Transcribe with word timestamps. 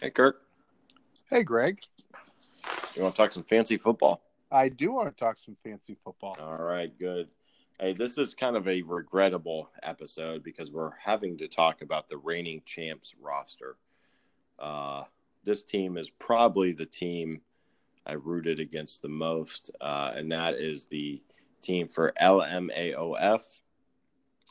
Hey, 0.00 0.08
Kirk. 0.08 0.40
Hey, 1.28 1.42
Greg. 1.42 1.78
You 2.96 3.02
want 3.02 3.14
to 3.14 3.20
talk 3.20 3.32
some 3.32 3.44
fancy 3.44 3.76
football? 3.76 4.22
I 4.50 4.70
do 4.70 4.92
want 4.92 5.14
to 5.14 5.14
talk 5.14 5.38
some 5.38 5.58
fancy 5.62 5.94
football. 6.02 6.34
All 6.40 6.64
right, 6.64 6.90
good. 6.98 7.28
Hey, 7.78 7.92
this 7.92 8.16
is 8.16 8.34
kind 8.34 8.56
of 8.56 8.66
a 8.66 8.80
regrettable 8.80 9.68
episode 9.82 10.42
because 10.42 10.70
we're 10.72 10.96
having 10.96 11.36
to 11.36 11.48
talk 11.48 11.82
about 11.82 12.08
the 12.08 12.16
reigning 12.16 12.62
champs 12.64 13.14
roster. 13.20 13.76
Uh, 14.58 15.04
this 15.44 15.62
team 15.62 15.98
is 15.98 16.08
probably 16.08 16.72
the 16.72 16.86
team 16.86 17.42
I 18.06 18.12
rooted 18.12 18.58
against 18.58 19.02
the 19.02 19.08
most, 19.08 19.70
uh, 19.82 20.12
and 20.16 20.32
that 20.32 20.54
is 20.54 20.86
the 20.86 21.20
team 21.60 21.88
for 21.88 22.14
LMAOF. 22.18 23.60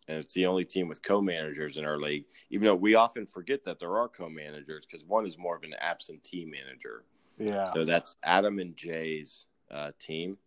And 0.09 0.17
it's 0.17 0.33
the 0.33 0.47
only 0.47 0.65
team 0.65 0.87
with 0.87 1.03
co 1.03 1.21
managers 1.21 1.77
in 1.77 1.85
our 1.85 1.97
league, 1.97 2.25
even 2.49 2.65
though 2.65 2.75
we 2.75 2.95
often 2.95 3.27
forget 3.27 3.63
that 3.63 3.77
there 3.77 3.95
are 3.95 4.07
co 4.07 4.27
managers 4.27 4.85
because 4.85 5.05
one 5.05 5.23
is 5.23 5.37
more 5.37 5.55
of 5.55 5.61
an 5.61 5.75
absentee 5.79 6.45
manager. 6.45 7.03
Yeah. 7.37 7.65
So 7.65 7.85
that's 7.85 8.15
Adam 8.23 8.57
and 8.57 8.75
Jay's 8.75 9.45
uh, 9.69 9.91
team. 9.99 10.37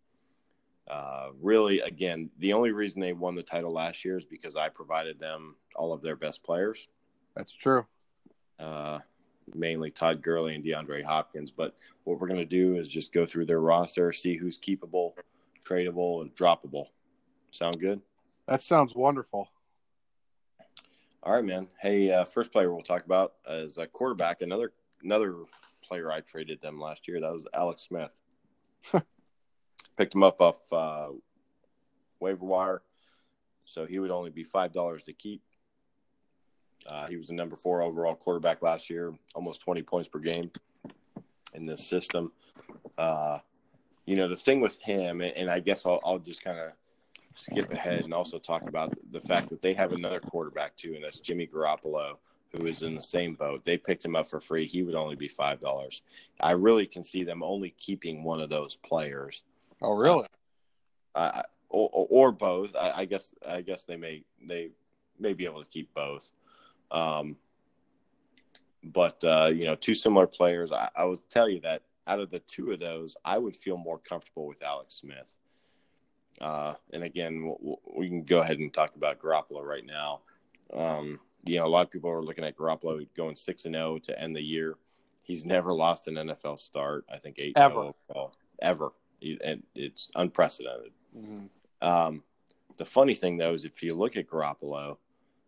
Uh, 0.85 1.29
really, 1.41 1.79
again, 1.79 2.29
the 2.39 2.51
only 2.51 2.73
reason 2.73 2.99
they 2.99 3.13
won 3.13 3.35
the 3.35 3.41
title 3.41 3.71
last 3.71 4.03
year 4.03 4.17
is 4.17 4.25
because 4.25 4.57
I 4.57 4.67
provided 4.67 5.17
them 5.17 5.55
all 5.77 5.93
of 5.93 6.01
their 6.01 6.17
best 6.17 6.43
players. 6.43 6.89
That's 7.33 7.53
true. 7.53 7.85
Uh, 8.59 8.99
mainly 9.55 9.91
Todd 9.91 10.21
Gurley 10.21 10.55
and 10.55 10.63
DeAndre 10.63 11.05
Hopkins. 11.05 11.51
But 11.51 11.73
what 12.03 12.19
we're 12.19 12.27
going 12.27 12.37
to 12.41 12.45
do 12.45 12.75
is 12.75 12.89
just 12.89 13.13
go 13.13 13.25
through 13.25 13.45
their 13.45 13.61
roster, 13.61 14.11
see 14.11 14.35
who's 14.35 14.59
keepable, 14.59 15.13
tradable, 15.65 16.21
and 16.21 16.35
droppable. 16.35 16.87
Sound 17.51 17.79
good? 17.79 18.01
That 18.47 18.61
sounds 18.61 18.93
wonderful. 18.93 19.47
All 21.25 21.31
right, 21.31 21.45
man. 21.45 21.69
Hey, 21.79 22.11
uh, 22.11 22.25
first 22.25 22.51
player 22.51 22.73
we'll 22.73 22.83
talk 22.83 23.05
about 23.05 23.35
is 23.49 23.77
a 23.77 23.87
quarterback. 23.87 24.41
Another 24.41 24.73
another 25.03 25.35
player 25.81 26.11
I 26.11 26.19
traded 26.19 26.59
them 26.59 26.81
last 26.81 27.07
year. 27.07 27.21
That 27.21 27.31
was 27.31 27.47
Alex 27.53 27.83
Smith. 27.83 28.13
Picked 29.97 30.15
him 30.15 30.23
up 30.23 30.41
off 30.41 30.73
uh, 30.73 31.11
waiver 32.19 32.45
wire, 32.45 32.81
so 33.63 33.85
he 33.85 33.99
would 33.99 34.11
only 34.11 34.31
be 34.31 34.43
five 34.43 34.73
dollars 34.73 35.03
to 35.03 35.13
keep. 35.13 35.41
Uh, 36.85 37.07
he 37.07 37.15
was 37.15 37.29
the 37.29 37.33
number 37.33 37.55
four 37.55 37.81
overall 37.81 38.15
quarterback 38.15 38.61
last 38.61 38.89
year, 38.89 39.13
almost 39.33 39.61
twenty 39.61 39.81
points 39.81 40.09
per 40.09 40.19
game 40.19 40.51
in 41.53 41.65
this 41.65 41.87
system. 41.87 42.33
Uh, 42.97 43.39
you 44.05 44.17
know 44.17 44.27
the 44.27 44.35
thing 44.35 44.59
with 44.59 44.77
him, 44.81 45.21
and 45.21 45.49
I 45.49 45.61
guess 45.61 45.85
I'll, 45.85 46.01
I'll 46.03 46.19
just 46.19 46.43
kind 46.43 46.59
of 46.59 46.73
skip 47.35 47.71
ahead 47.71 48.03
and 48.03 48.13
also 48.13 48.39
talk 48.39 48.67
about 48.67 48.93
the 49.11 49.21
fact 49.21 49.49
that 49.49 49.61
they 49.61 49.73
have 49.73 49.91
another 49.91 50.19
quarterback 50.19 50.75
too, 50.75 50.93
and 50.95 51.03
that's 51.03 51.19
Jimmy 51.19 51.47
Garoppolo, 51.47 52.17
who 52.51 52.65
is 52.65 52.83
in 52.83 52.95
the 52.95 53.03
same 53.03 53.35
boat. 53.35 53.63
They 53.65 53.77
picked 53.77 54.05
him 54.05 54.15
up 54.15 54.27
for 54.27 54.39
free. 54.39 54.65
He 54.65 54.83
would 54.83 54.95
only 54.95 55.15
be 55.15 55.27
five 55.27 55.59
dollars. 55.59 56.01
I 56.39 56.51
really 56.51 56.85
can 56.85 57.03
see 57.03 57.23
them 57.23 57.43
only 57.43 57.71
keeping 57.77 58.23
one 58.23 58.39
of 58.39 58.49
those 58.49 58.75
players. 58.75 59.43
Oh, 59.81 59.93
really? 59.93 60.27
Uh, 61.15 61.43
or, 61.69 62.07
or, 62.09 62.31
both. 62.31 62.75
I, 62.75 62.93
I, 62.97 63.05
guess. 63.05 63.33
I 63.47 63.61
guess 63.61 63.83
they 63.83 63.97
may 63.97 64.23
they 64.47 64.69
may 65.19 65.33
be 65.33 65.45
able 65.45 65.63
to 65.63 65.69
keep 65.69 65.93
both. 65.93 66.31
Um, 66.91 67.35
but 68.83 69.23
uh, 69.23 69.51
you 69.53 69.63
know, 69.63 69.75
two 69.75 69.95
similar 69.95 70.27
players. 70.27 70.71
I, 70.71 70.89
I 70.95 71.05
would 71.05 71.27
tell 71.29 71.49
you 71.49 71.59
that 71.61 71.83
out 72.07 72.19
of 72.19 72.29
the 72.29 72.39
two 72.39 72.71
of 72.71 72.79
those, 72.79 73.15
I 73.23 73.37
would 73.37 73.55
feel 73.55 73.77
more 73.77 73.97
comfortable 73.97 74.47
with 74.47 74.61
Alex 74.61 74.95
Smith. 74.95 75.35
Uh, 76.43 76.73
and 76.91 77.03
again, 77.03 77.55
we 77.95 78.09
can 78.09 78.23
go 78.23 78.39
ahead 78.39 78.59
and 78.59 78.73
talk 78.73 78.95
about 78.97 79.17
Garoppolo 79.17 79.63
right 79.63 79.85
now. 79.85 80.19
Um, 80.73 81.21
you 81.45 81.57
know, 81.57 81.65
a 81.65 81.67
lot 81.67 81.85
of 81.85 81.91
people 81.91 82.09
are 82.09 82.21
looking 82.21 82.43
at 82.43 82.57
Garoppolo 82.57 83.07
going 83.15 83.37
six 83.37 83.63
and 83.63 83.75
zero 83.75 83.97
to 83.99 84.19
end 84.19 84.35
the 84.35 84.43
year. 84.43 84.75
He's 85.21 85.45
never 85.45 85.73
lost 85.73 86.09
an 86.09 86.15
NFL 86.15 86.59
start. 86.59 87.05
I 87.09 87.15
think 87.15 87.37
eight 87.39 87.53
ever, 87.55 87.91
ever, 88.61 88.89
and 89.21 89.63
it's 89.73 90.11
unprecedented. 90.15 90.91
Mm-hmm. 91.17 91.45
Um, 91.87 92.23
the 92.75 92.85
funny 92.85 93.15
thing 93.15 93.37
though 93.37 93.53
is 93.53 93.63
if 93.63 93.81
you 93.81 93.95
look 93.95 94.17
at 94.17 94.27
Garoppolo, 94.27 94.97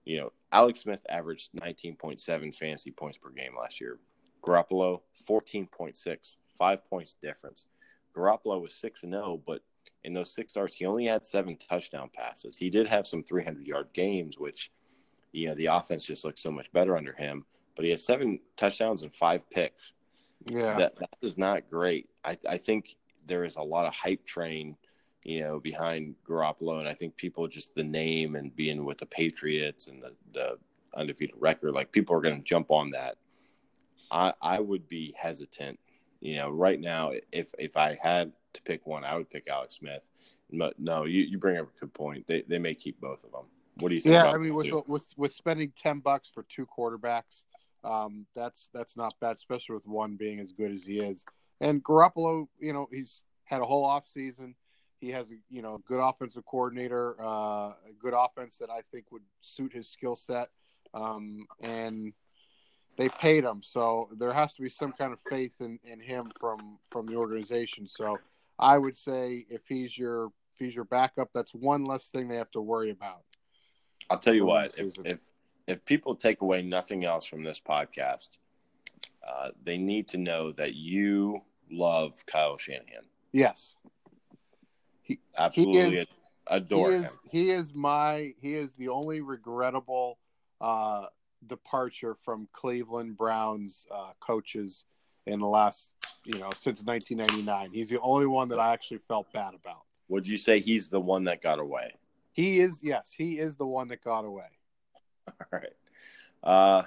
you 0.06 0.20
know, 0.20 0.32
Alex 0.54 0.80
Smith 0.80 1.06
averaged 1.10 1.52
19.7 1.54 2.56
fantasy 2.56 2.92
points 2.92 3.18
per 3.18 3.32
game 3.32 3.54
last 3.60 3.82
year. 3.82 4.00
Garoppolo 4.42 5.02
14.6, 5.30 6.38
five 6.58 6.86
points 6.86 7.18
difference. 7.22 7.66
Garoppolo 8.16 8.62
was 8.62 8.74
six 8.74 9.04
and 9.04 9.12
zero, 9.12 9.42
but 9.46 9.62
in 10.04 10.14
those 10.14 10.34
six 10.34 10.54
starts, 10.54 10.76
he 10.76 10.86
only 10.86 11.06
had 11.06 11.24
seven 11.24 11.58
touchdown 11.58 12.10
passes. 12.14 12.56
He 12.56 12.70
did 12.70 12.88
have 12.88 13.08
some 13.08 13.24
300 13.24 13.66
yard 13.66 13.88
games, 13.94 14.38
which, 14.38 14.72
you 15.32 15.48
know, 15.48 15.56
the 15.56 15.68
offense 15.68 16.06
just 16.06 16.24
looks 16.24 16.42
so 16.42 16.52
much 16.52 16.72
better 16.72 16.96
under 16.96 17.14
him. 17.14 17.46
But 17.76 17.86
he 17.86 17.92
has 17.92 18.06
seven 18.06 18.40
touchdowns 18.56 19.04
and 19.04 19.14
five 19.14 19.50
picks. 19.50 19.94
Yeah, 20.46 20.78
that 20.78 20.96
that 20.98 21.18
is 21.22 21.38
not 21.38 21.70
great. 21.70 22.08
I 22.24 22.38
I 22.48 22.58
think 22.58 22.96
there 23.26 23.44
is 23.44 23.56
a 23.56 23.62
lot 23.62 23.86
of 23.86 23.96
hype 23.96 24.26
train, 24.26 24.78
you 25.24 25.42
know, 25.42 25.60
behind 25.60 26.16
Garoppolo, 26.30 26.80
and 26.80 26.88
I 26.88 26.94
think 26.94 27.18
people 27.18 27.48
just 27.48 27.74
the 27.74 27.84
name 27.84 28.36
and 28.36 28.56
being 28.56 28.86
with 28.86 29.00
the 29.00 29.08
Patriots 29.08 29.88
and 29.88 30.04
the 30.04 30.14
the 30.34 30.58
undefeated 30.96 31.36
record, 31.40 31.74
like 31.74 31.92
people 31.92 32.16
are 32.16 32.22
going 32.22 32.38
to 32.38 32.44
jump 32.44 32.72
on 32.72 32.92
that. 32.92 33.18
I 34.12 34.34
I 34.42 34.60
would 34.60 34.88
be 34.88 35.14
hesitant, 35.18 35.80
you 36.22 36.36
know, 36.38 36.50
right 36.50 36.80
now 36.80 37.12
if 37.32 37.54
if 37.58 37.76
I 37.76 37.98
had 38.02 38.32
to 38.56 38.62
pick 38.62 38.86
one, 38.86 39.04
I 39.04 39.16
would 39.16 39.30
pick 39.30 39.48
Alex 39.48 39.76
Smith. 39.76 40.10
But 40.52 40.80
no, 40.80 41.06
you, 41.06 41.24
you 41.24 41.38
bring 41.38 41.58
up 41.58 41.68
a 41.76 41.80
good 41.80 41.94
point. 41.94 42.28
They 42.28 42.44
they 42.48 42.60
may 42.60 42.76
keep 42.76 43.00
both 43.00 43.24
of 43.24 43.32
them. 43.32 43.46
What 43.80 43.90
do 43.90 43.96
you 43.96 44.02
think? 44.02 44.14
Yeah, 44.14 44.32
I 44.32 44.38
mean, 44.38 44.56
with 44.56 44.68
with 44.88 45.06
with 45.18 45.34
spending 45.34 45.72
ten 45.76 46.00
bucks 46.00 46.30
for 46.34 46.44
two 46.44 46.66
quarterbacks, 46.66 47.44
um, 47.84 48.26
that's 48.36 48.70
that's 48.74 48.96
not 48.96 49.14
bad, 49.20 49.36
especially 49.36 49.76
with 49.76 49.88
one 49.88 50.16
being 50.16 50.40
as 50.40 50.52
good 50.52 50.72
as 50.72 50.84
he 50.84 51.00
is. 51.00 51.26
And 51.62 51.84
Garoppolo, 51.84 52.48
you 52.60 52.74
know, 52.74 52.88
he's 52.92 53.24
had 53.46 53.62
a 53.62 53.66
whole 53.66 53.86
off 53.86 54.06
season. 54.06 54.56
He 55.00 55.10
has 55.10 55.32
a 55.32 55.36
you 55.50 55.62
know 55.62 55.82
good 55.88 56.00
offensive 56.00 56.46
coordinator, 56.46 57.16
uh, 57.20 57.74
a 57.74 57.94
good 58.00 58.14
offense 58.16 58.58
that 58.60 58.70
I 58.70 58.82
think 58.92 59.12
would 59.12 59.24
suit 59.42 59.74
his 59.74 59.90
skill 59.90 60.16
set, 60.16 60.50
um, 60.94 61.46
and 61.62 62.14
they 62.98 63.10
paid 63.10 63.44
him, 63.44 63.62
so 63.62 64.10
there 64.18 64.32
has 64.32 64.54
to 64.56 64.62
be 64.62 64.70
some 64.70 64.94
kind 64.94 65.12
of 65.12 65.20
faith 65.30 65.60
in, 65.60 65.80
in 65.84 66.00
him 66.00 66.32
from 66.40 66.78
from 66.92 67.08
the 67.08 67.16
organization. 67.16 67.88
So 67.88 68.18
I 68.60 68.78
would 68.78 68.96
say 68.96 69.46
if 69.50 69.62
he's 69.68 69.98
your 69.98 70.26
if 70.26 70.66
he's 70.66 70.76
your 70.76 70.86
backup, 70.86 71.30
that's 71.34 71.54
one 71.54 71.84
less 71.84 72.10
thing 72.10 72.28
they 72.28 72.38
have 72.38 72.52
to 72.52 72.62
worry 72.62 72.92
about. 72.92 73.22
I'll 74.10 74.20
tell 74.20 74.34
you 74.34 74.46
what, 74.46 74.78
if, 74.78 74.98
if 75.04 75.20
if 75.68 75.86
people 75.86 76.16
take 76.16 76.42
away 76.42 76.62
nothing 76.62 77.06
else 77.06 77.26
from 77.26 77.44
this 77.44 77.60
podcast, 77.60 78.38
uh, 79.28 79.50
they 79.64 79.78
need 79.78 80.08
to 80.10 80.18
know 80.18 80.52
that 80.54 80.76
you 80.76 81.42
love 81.72 82.26
Kyle 82.26 82.58
Shanahan. 82.58 83.04
Yes, 83.34 83.78
he 85.02 85.20
absolutely 85.38 85.96
he 85.96 85.98
is, 85.98 86.08
adore 86.48 86.92
he 86.92 86.98
is, 86.98 87.06
him. 87.06 87.20
He 87.32 87.52
is 87.52 87.76
my 87.76 88.34
he 88.40 88.56
is 88.56 88.74
the 88.74 88.90
only 88.90 89.22
regrettable 89.22 90.20
uh, 90.62 91.08
departure 91.48 92.16
from 92.16 92.48
Cleveland 92.54 93.18
Browns 93.18 93.86
uh, 93.92 94.12
coaches 94.20 94.86
in 95.26 95.40
the 95.40 95.48
last, 95.48 95.92
you 96.24 96.40
know, 96.40 96.50
since 96.56 96.84
1999. 96.84 97.72
He's 97.72 97.90
the 97.90 98.00
only 98.00 98.26
one 98.26 98.50
that 98.50 98.60
I 98.60 98.74
actually 98.74 99.00
felt 99.00 99.32
bad 99.34 99.54
about. 99.54 99.82
Would 100.08 100.28
you 100.28 100.38
say 100.38 100.60
he's 100.60 100.90
the 100.90 101.00
one 101.00 101.24
that 101.26 101.42
got 101.42 101.60
away? 101.60 101.92
He 102.32 102.60
is, 102.60 102.82
yes, 102.84 103.14
he 103.16 103.40
is 103.40 103.56
the 103.56 103.66
one 103.66 103.88
that 103.88 104.04
got 104.04 104.26
away. 104.26 104.50
All 105.28 105.48
right. 105.52 105.74
Uh, 106.44 106.84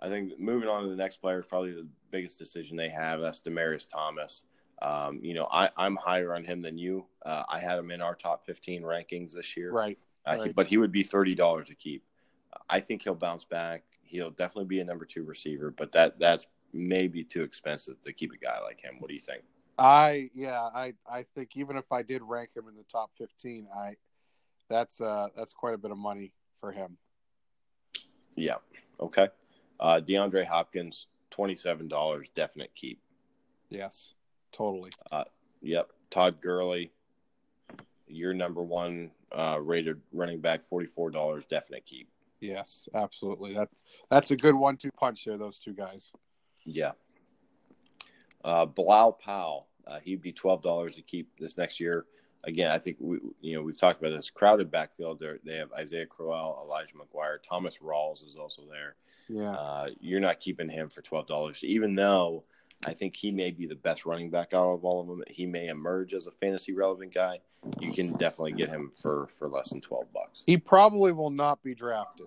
I 0.00 0.08
think 0.08 0.38
moving 0.40 0.68
on 0.68 0.82
to 0.82 0.88
the 0.88 0.96
next 0.96 1.18
player 1.18 1.38
is 1.38 1.46
probably 1.46 1.72
the 1.72 1.86
biggest 2.10 2.38
decision 2.38 2.76
they 2.76 2.88
have. 2.88 3.20
That's 3.20 3.40
Demaryius 3.40 3.88
Thomas. 3.88 4.42
Um, 4.80 5.20
you 5.22 5.34
know, 5.34 5.46
I, 5.50 5.70
I'm 5.76 5.94
higher 5.94 6.34
on 6.34 6.42
him 6.42 6.60
than 6.60 6.76
you. 6.76 7.06
Uh, 7.24 7.44
I 7.48 7.60
had 7.60 7.78
him 7.78 7.92
in 7.92 8.02
our 8.02 8.16
top 8.16 8.44
15 8.44 8.82
rankings 8.82 9.32
this 9.32 9.56
year. 9.56 9.70
Right. 9.70 9.98
Uh, 10.26 10.36
right. 10.38 10.46
He, 10.48 10.52
but 10.52 10.66
he 10.66 10.78
would 10.78 10.90
be 10.90 11.04
$30 11.04 11.64
to 11.66 11.74
keep. 11.76 12.02
I 12.68 12.80
think 12.80 13.02
he'll 13.02 13.14
bounce 13.14 13.44
back. 13.44 13.84
He'll 14.02 14.30
definitely 14.30 14.66
be 14.66 14.80
a 14.80 14.84
number 14.84 15.04
two 15.04 15.22
receiver, 15.22 15.70
but 15.70 15.92
that 15.92 16.18
that's 16.18 16.46
maybe 16.72 17.24
too 17.24 17.42
expensive 17.42 18.00
to 18.02 18.12
keep 18.12 18.32
a 18.32 18.36
guy 18.36 18.60
like 18.62 18.80
him. 18.80 18.96
What 18.98 19.08
do 19.08 19.14
you 19.14 19.20
think? 19.20 19.42
I 19.78 20.30
yeah, 20.34 20.60
I 20.60 20.94
I 21.10 21.24
think 21.34 21.56
even 21.56 21.76
if 21.76 21.90
I 21.90 22.02
did 22.02 22.22
rank 22.22 22.50
him 22.54 22.68
in 22.68 22.76
the 22.76 22.84
top 22.90 23.10
fifteen, 23.16 23.66
I 23.76 23.96
that's 24.68 25.00
uh 25.00 25.28
that's 25.36 25.52
quite 25.52 25.74
a 25.74 25.78
bit 25.78 25.90
of 25.90 25.98
money 25.98 26.32
for 26.60 26.72
him. 26.72 26.98
Yeah. 28.36 28.56
Okay. 29.00 29.28
Uh 29.80 30.00
DeAndre 30.00 30.46
Hopkins, 30.46 31.08
twenty 31.30 31.56
seven 31.56 31.88
dollars, 31.88 32.28
definite 32.28 32.74
keep. 32.74 33.00
Yes, 33.70 34.14
totally. 34.52 34.90
Uh 35.10 35.24
yep. 35.62 35.90
Todd 36.10 36.40
Gurley, 36.40 36.92
your 38.06 38.34
number 38.34 38.62
one 38.62 39.10
uh 39.32 39.58
rated 39.60 40.00
running 40.12 40.40
back, 40.40 40.62
forty 40.62 40.86
four 40.86 41.10
dollars, 41.10 41.46
definite 41.46 41.86
keep. 41.86 42.08
Yes, 42.40 42.88
absolutely. 42.94 43.54
That's 43.54 43.82
that's 44.10 44.30
a 44.32 44.36
good 44.36 44.54
one-two 44.54 44.90
punch 44.92 45.24
there. 45.24 45.38
Those 45.38 45.58
two 45.58 45.72
guys. 45.72 46.12
Yeah. 46.64 46.92
Uh, 48.44 48.66
Bilal 48.66 49.12
Powell, 49.12 49.68
uh, 49.86 50.00
he'd 50.00 50.20
be 50.22 50.32
twelve 50.32 50.62
dollars 50.62 50.96
to 50.96 51.02
keep 51.02 51.28
this 51.38 51.56
next 51.56 51.78
year. 51.80 52.06
again, 52.44 52.70
I 52.72 52.78
think 52.78 52.96
we 52.98 53.18
you 53.40 53.56
know 53.56 53.62
we've 53.62 53.76
talked 53.76 54.00
about 54.00 54.14
this 54.14 54.30
crowded 54.30 54.70
backfield. 54.70 55.20
There 55.20 55.38
they 55.44 55.56
have 55.56 55.72
Isaiah 55.72 56.06
Crowell, 56.06 56.60
Elijah 56.64 56.94
McGuire, 56.94 57.38
Thomas 57.48 57.78
Rawls 57.78 58.26
is 58.26 58.36
also 58.36 58.62
there. 58.70 58.96
Yeah, 59.28 59.52
Uh, 59.52 59.88
you're 60.00 60.20
not 60.20 60.40
keeping 60.40 60.68
him 60.68 60.88
for 60.88 61.02
twelve 61.02 61.26
dollars, 61.28 61.62
even 61.62 61.94
though 61.94 62.42
I 62.84 62.94
think 62.94 63.14
he 63.14 63.30
may 63.30 63.52
be 63.52 63.66
the 63.66 63.76
best 63.76 64.04
running 64.06 64.28
back 64.28 64.52
out 64.54 64.72
of 64.72 64.84
all 64.84 65.00
of 65.02 65.06
them. 65.06 65.22
He 65.28 65.46
may 65.46 65.68
emerge 65.68 66.14
as 66.14 66.26
a 66.26 66.32
fantasy 66.32 66.72
relevant 66.72 67.14
guy. 67.14 67.38
You 67.78 67.92
can 67.92 68.12
definitely 68.14 68.52
get 68.54 68.68
him 68.70 68.90
for 68.90 69.28
for 69.28 69.48
less 69.48 69.70
than 69.70 69.80
twelve 69.80 70.12
bucks. 70.12 70.42
he 70.46 70.56
probably 70.58 71.12
will 71.12 71.30
not 71.30 71.62
be 71.62 71.76
drafted. 71.76 72.26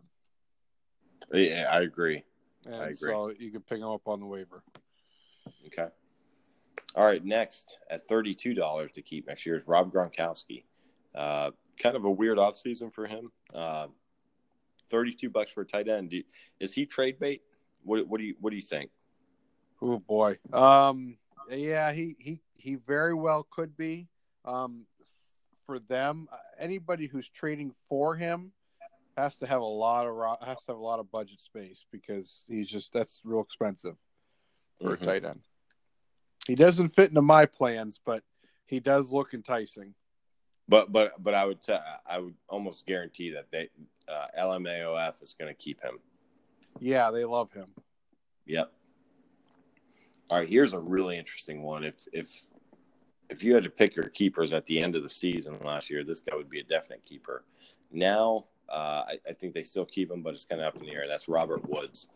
Yeah, 1.33 1.67
I 1.69 1.81
agree. 1.81 2.23
And 2.65 2.75
I 2.75 2.85
agree. 2.87 3.13
So 3.13 3.31
you 3.37 3.51
could 3.51 3.65
pick 3.67 3.79
him 3.79 3.87
up 3.87 4.07
on 4.07 4.19
the 4.19 4.25
waiver. 4.25 4.63
Okay. 5.67 5.87
All 6.95 7.05
right. 7.05 7.23
Next, 7.23 7.77
at 7.89 8.07
thirty-two 8.07 8.53
dollars 8.53 8.91
to 8.93 9.01
keep 9.01 9.27
next 9.27 9.45
year 9.45 9.55
is 9.55 9.67
Rob 9.67 9.91
Gronkowski. 9.91 10.63
Uh, 11.13 11.51
kind 11.81 11.95
of 11.95 12.05
a 12.05 12.11
weird 12.11 12.37
offseason 12.37 12.93
for 12.93 13.05
him. 13.05 13.31
Uh, 13.53 13.87
Thirty-two 14.89 15.29
bucks 15.29 15.51
for 15.51 15.61
a 15.61 15.65
tight 15.65 15.87
end. 15.87 16.13
Is 16.59 16.73
he 16.73 16.85
trade 16.85 17.19
bait? 17.19 17.41
What, 17.83 18.07
what 18.07 18.19
do 18.19 18.25
you 18.25 18.35
What 18.39 18.51
do 18.51 18.55
you 18.55 18.61
think? 18.61 18.91
Oh 19.81 19.99
boy. 19.99 20.37
Um. 20.53 21.17
Yeah. 21.49 21.91
He 21.91 22.15
he 22.19 22.39
he 22.55 22.75
very 22.75 23.13
well 23.13 23.47
could 23.49 23.75
be. 23.75 24.07
Um. 24.43 24.85
For 25.65 25.79
them, 25.79 26.27
uh, 26.31 26.37
anybody 26.59 27.07
who's 27.07 27.27
trading 27.27 27.73
for 27.89 28.15
him 28.15 28.51
has 29.17 29.37
to 29.37 29.47
have 29.47 29.61
a 29.61 29.65
lot 29.65 30.05
of 30.05 30.13
ro- 30.13 30.37
has 30.41 30.57
to 30.63 30.71
have 30.73 30.77
a 30.77 30.83
lot 30.83 30.99
of 30.99 31.11
budget 31.11 31.41
space 31.41 31.85
because 31.91 32.43
he's 32.47 32.67
just 32.67 32.91
that's 32.93 33.21
real 33.23 33.41
expensive 33.41 33.95
for 34.81 34.95
Mhm. 34.95 35.01
a 35.01 35.05
tight 35.05 35.25
end. 35.25 35.41
He 36.47 36.55
doesn't 36.55 36.89
fit 36.89 37.09
into 37.09 37.21
my 37.21 37.45
plans, 37.45 37.97
but 38.03 38.23
he 38.65 38.79
does 38.79 39.11
look 39.11 39.33
enticing. 39.33 39.95
But 40.67 40.91
but 40.91 41.21
but 41.23 41.33
I 41.33 41.45
would 41.45 41.61
t- 41.61 41.73
I 42.05 42.19
would 42.19 42.35
almost 42.49 42.85
guarantee 42.85 43.29
that 43.31 43.51
they 43.51 43.69
uh, 44.07 44.27
LMAOF 44.37 45.21
is 45.23 45.33
going 45.33 45.53
to 45.53 45.55
keep 45.57 45.81
him. 45.81 45.99
Yeah, 46.79 47.09
they 47.11 47.23
love 47.25 47.51
him. 47.53 47.73
Yep. 48.45 48.71
All 50.29 50.39
right, 50.39 50.49
here's 50.49 50.73
a 50.73 50.79
really 50.79 51.17
interesting 51.17 51.61
one. 51.63 51.83
If 51.83 52.07
if 52.11 52.45
if 53.29 53.43
you 53.43 53.53
had 53.55 53.63
to 53.63 53.69
pick 53.69 53.95
your 53.95 54.09
keepers 54.09 54.53
at 54.53 54.65
the 54.65 54.79
end 54.81 54.95
of 54.95 55.03
the 55.03 55.09
season 55.09 55.57
last 55.63 55.89
year, 55.89 56.03
this 56.03 56.19
guy 56.19 56.35
would 56.35 56.49
be 56.49 56.59
a 56.59 56.63
definite 56.63 57.03
keeper. 57.05 57.43
Now, 57.91 58.47
uh, 58.69 59.03
I, 59.07 59.19
I 59.29 59.33
think 59.33 59.53
they 59.53 59.63
still 59.63 59.85
keep 59.85 60.11
him, 60.11 60.21
but 60.21 60.33
it's 60.33 60.45
kind 60.45 60.61
of 60.61 60.67
up 60.67 60.81
in 60.81 60.87
the 60.87 60.93
air. 60.93 61.05
That's 61.07 61.27
Robert 61.27 61.67
Woods, 61.69 62.07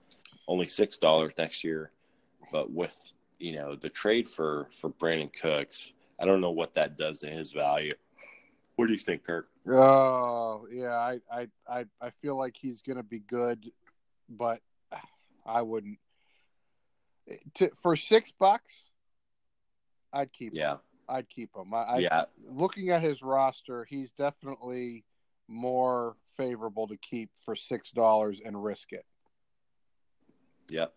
only 0.48 0.66
six 0.66 0.98
dollars 0.98 1.34
next 1.38 1.63
year, 1.63 1.92
but 2.51 2.72
with 2.72 2.98
you 3.40 3.56
know 3.56 3.75
the 3.75 3.90
trade 3.90 4.28
for 4.28 4.68
for 4.72 4.90
Brandin 4.90 5.31
Cooks, 5.34 5.92
I 6.19 6.25
don't 6.25 6.42
know 6.42 6.51
what 6.51 6.74
that 6.75 6.98
does 6.98 7.19
to 7.19 7.28
his 7.28 7.51
value. 7.51 7.94
What 8.75 8.88
do 8.88 8.94
you 8.94 9.00
think, 9.00 9.24
Kirk? 9.24 9.48
Oh, 9.68 10.68
yeah, 10.72 10.96
I 10.96 11.19
I 11.31 11.48
I, 11.68 11.86
I 12.01 12.10
feel 12.22 12.38
like 12.38 12.56
he's 12.60 12.81
going 12.81 12.98
to 12.98 13.04
be 13.04 13.19
good, 13.19 13.72
but 14.30 14.62
I 15.46 15.62
wouldn't. 15.62 16.00
To, 17.56 17.69
for 17.81 17.96
six 17.96 18.31
bucks, 18.31 18.90
I'd 20.12 20.34
keep. 20.34 20.54
Yeah, 20.54 20.74
him. 20.74 20.80
I'd 21.10 21.30
keep 21.30 21.56
him. 21.56 21.74
I, 21.74 21.78
I, 21.78 21.98
yeah, 22.00 22.24
Looking 22.48 22.90
at 22.90 23.04
his 23.04 23.22
roster, 23.22 23.86
he's 23.90 24.12
definitely 24.12 25.04
more 25.48 26.16
favorable 26.39 26.88
to 26.88 26.97
keep 26.97 27.30
for 27.44 27.56
six 27.56 27.91
dollars 27.91 28.41
and 28.44 28.63
risk 28.63 28.94
it. 28.94 29.06
Yep. 30.69 30.94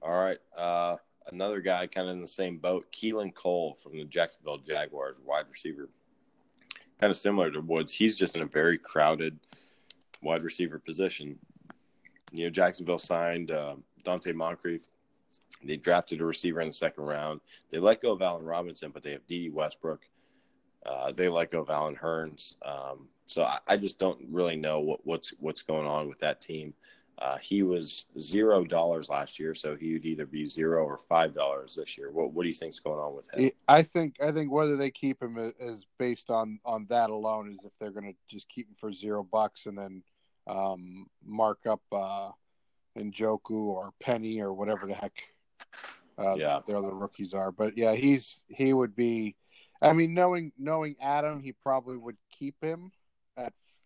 All 0.00 0.12
right. 0.12 0.38
Uh, 0.56 0.96
another 1.32 1.60
guy 1.60 1.86
kind 1.86 2.08
of 2.08 2.14
in 2.14 2.20
the 2.20 2.26
same 2.26 2.58
boat, 2.58 2.86
Keelan 2.92 3.34
Cole 3.34 3.74
from 3.74 3.92
the 3.92 4.04
Jacksonville 4.04 4.58
Jaguars, 4.58 5.18
wide 5.24 5.46
receiver. 5.50 5.88
Kind 7.00 7.10
of 7.10 7.16
similar 7.16 7.50
to 7.50 7.60
Woods. 7.60 7.92
He's 7.92 8.16
just 8.16 8.36
in 8.36 8.42
a 8.42 8.46
very 8.46 8.78
crowded 8.78 9.38
wide 10.22 10.44
receiver 10.44 10.78
position. 10.78 11.38
You 12.30 12.44
know, 12.44 12.50
Jacksonville 12.50 12.98
signed 12.98 13.50
uh, 13.50 13.76
Donte 14.04 14.34
Moncrief. 14.34 14.88
They 15.64 15.76
drafted 15.76 16.20
a 16.20 16.24
receiver 16.24 16.60
in 16.60 16.68
the 16.68 16.74
second 16.74 17.04
round. 17.04 17.40
They 17.70 17.78
let 17.78 18.02
go 18.02 18.12
of 18.12 18.22
Allen 18.22 18.44
Robinson, 18.44 18.90
but 18.92 19.02
they 19.02 19.12
have 19.12 19.26
Dede 19.26 19.52
Westbrook. 19.52 20.06
Uh, 20.84 21.10
they 21.12 21.28
let 21.28 21.50
go 21.50 21.60
of 21.60 21.70
Allen 21.70 21.96
Hurns. 21.96 22.56
Um, 22.62 23.08
so 23.26 23.42
I, 23.44 23.58
I 23.66 23.76
just 23.76 23.98
don't 23.98 24.18
really 24.30 24.56
know 24.56 24.80
what, 24.80 25.00
what's 25.04 25.30
what's 25.40 25.62
going 25.62 25.86
on 25.86 26.08
with 26.08 26.18
that 26.20 26.40
team. 26.40 26.74
Uh, 27.18 27.38
he 27.38 27.62
was 27.62 28.06
zero 28.18 28.64
dollars 28.64 29.08
last 29.08 29.38
year, 29.38 29.54
so 29.54 29.76
he 29.76 29.92
would 29.92 30.04
either 30.04 30.26
be 30.26 30.44
zero 30.46 30.84
or 30.84 30.98
five 30.98 31.32
dollars 31.32 31.76
this 31.76 31.96
year. 31.96 32.10
What 32.10 32.32
What 32.32 32.42
do 32.42 32.48
you 32.48 32.54
think's 32.54 32.80
going 32.80 32.98
on 32.98 33.14
with 33.14 33.32
him? 33.32 33.50
I 33.68 33.82
think 33.82 34.16
I 34.20 34.32
think 34.32 34.50
whether 34.50 34.76
they 34.76 34.90
keep 34.90 35.22
him 35.22 35.52
is 35.60 35.86
based 35.98 36.28
on 36.30 36.58
on 36.64 36.86
that 36.90 37.10
alone. 37.10 37.50
Is 37.52 37.64
if 37.64 37.72
they're 37.78 37.92
going 37.92 38.12
to 38.12 38.16
just 38.28 38.48
keep 38.48 38.68
him 38.68 38.74
for 38.80 38.92
zero 38.92 39.22
bucks 39.22 39.66
and 39.66 39.78
then 39.78 40.02
um, 40.48 41.06
mark 41.24 41.66
up 41.66 41.82
uh, 41.92 42.30
Njoku 42.98 43.50
or 43.50 43.92
Penny 44.00 44.40
or 44.40 44.52
whatever 44.52 44.86
the 44.86 44.94
heck 44.94 45.22
uh, 46.18 46.34
Yeah. 46.34 46.60
the 46.66 46.76
other 46.76 46.90
rookies 46.94 47.32
are. 47.32 47.52
But 47.52 47.78
yeah, 47.78 47.94
he's 47.94 48.42
he 48.48 48.72
would 48.72 48.94
be. 48.96 49.36
I 49.80 49.92
mean, 49.92 50.14
knowing 50.14 50.50
knowing 50.58 50.96
Adam, 51.00 51.40
he 51.42 51.52
probably 51.52 51.96
would 51.96 52.16
keep 52.36 52.56
him 52.60 52.90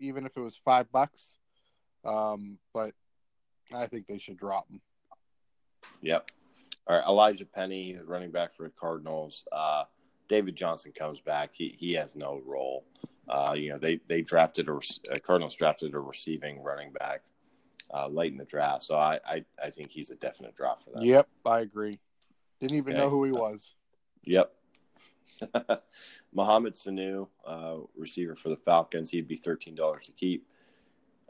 even 0.01 0.27
if 0.27 0.37
it 0.37 0.41
was 0.41 0.57
five 0.65 0.91
bucks. 0.93 1.39
Um, 2.05 2.59
but 2.73 2.93
I 3.73 3.87
think 3.87 4.07
they 4.07 4.19
should 4.19 4.39
drop 4.39 4.69
him. 4.71 4.81
Yep. 6.03 6.31
All 6.87 6.97
right, 6.97 7.05
Elijhaa 7.05 7.51
Penny 7.53 7.91
is 7.91 8.07
running 8.07 8.31
back 8.31 8.53
for 8.53 8.63
the 8.63 8.71
Cardinals. 8.71 9.45
Uh, 9.53 9.85
David 10.29 10.57
Johnson 10.57 10.93
comes 10.93 11.21
back. 11.21 11.51
He 11.53 11.69
he 11.79 11.93
has 11.95 12.17
no 12.17 12.41
role. 12.47 12.85
Uh, 13.29 13.55
you 13.57 13.71
know, 13.71 13.79
they 13.79 14.01
they 14.09 14.23
drafted 14.23 14.69
a 14.69 14.75
uh, 14.75 15.19
Cardinals 15.23 15.55
drafted 15.55 15.95
a 15.95 15.99
receiving 15.99 16.63
running 16.63 16.93
back 16.93 17.23
uh, 17.93 18.09
late 18.09 18.33
in 18.33 18.39
the 18.39 18.45
draft, 18.45 18.83
so 18.83 18.97
I, 18.97 19.21
I 19.27 19.45
I 19.63 19.71
think 19.71 19.91
he's 19.91 20.11
a 20.11 20.17
definite 20.17 20.55
drop 20.55 20.81
for 20.83 20.91
that. 20.95 21.03
Yep, 21.03 21.29
I 21.45 21.61
agree. 21.61 21.99
Didn't 22.61 22.77
even 22.77 22.95
Okay. 22.95 23.03
know 23.03 23.11
who 23.11 23.25
he 23.25 23.33
was. 23.33 23.75
Yep. 24.25 24.53
Mohamed 26.33 26.75
Sanu, 26.75 27.29
uh, 27.47 27.77
receiver 27.97 28.35
for 28.35 28.49
the 28.49 28.57
Falcons, 28.57 29.11
he'd 29.11 29.29
be 29.29 29.37
thirteen 29.37 29.75
dollars 29.75 30.07
to 30.07 30.13
keep. 30.13 30.47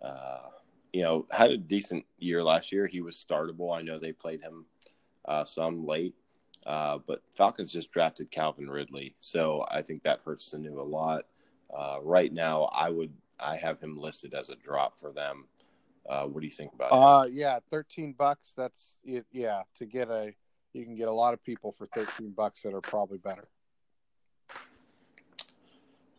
Uh, 0.03 0.49
you 0.93 1.03
know, 1.03 1.27
had 1.31 1.51
a 1.51 1.57
decent 1.57 2.05
year 2.19 2.43
last 2.43 2.73
year. 2.73 2.87
He 2.87 3.01
was 3.01 3.23
startable. 3.23 3.77
I 3.77 3.83
know 3.83 3.99
they 3.99 4.13
played 4.13 4.41
him 4.41 4.65
uh, 5.27 5.45
some 5.45 5.85
late, 5.85 6.15
uh, 6.67 6.99
but 7.07 7.23
Falcons 7.37 7.73
just 7.73 7.91
drafted 7.91 8.31
Calvin 8.31 8.71
Ridley, 8.71 9.15
so 9.21 9.65
I 9.71 9.83
think 9.83 10.03
that 10.03 10.21
hurts 10.25 10.53
Sanu 10.53 10.79
a 10.79 10.85
lot. 10.85 11.27
Uh, 11.77 11.99
right 12.03 12.33
now, 12.33 12.69
I 12.73 12.91
would 12.91 13.13
I 13.41 13.57
have 13.57 13.81
him 13.81 13.97
listed 13.97 14.35
as 14.35 14.51
a 14.51 14.57
drop 14.57 14.99
for 14.99 15.13
them. 15.13 15.45
Uh, 16.09 16.25
what 16.25 16.41
do 16.41 16.47
you 16.47 16.53
think 16.53 16.73
about? 16.73 16.91
Uh, 16.91 17.27
yeah, 17.31 17.59
thirteen 17.71 18.15
bucks. 18.17 18.55
That's 18.57 18.97
it. 19.05 19.27
Yeah, 19.31 19.63
to 19.77 19.87
get 19.87 20.09
a, 20.09 20.33
you 20.73 20.85
can 20.85 20.97
get 20.97 21.09
a 21.09 21.13
lot 21.13 21.35
of 21.35 21.45
people 21.45 21.73
for 21.73 21.87
thirteen 21.87 22.31
bucks 22.31 22.63
that 22.63 22.75
are 22.75 22.81
probably 22.81 23.19
better. 23.19 23.49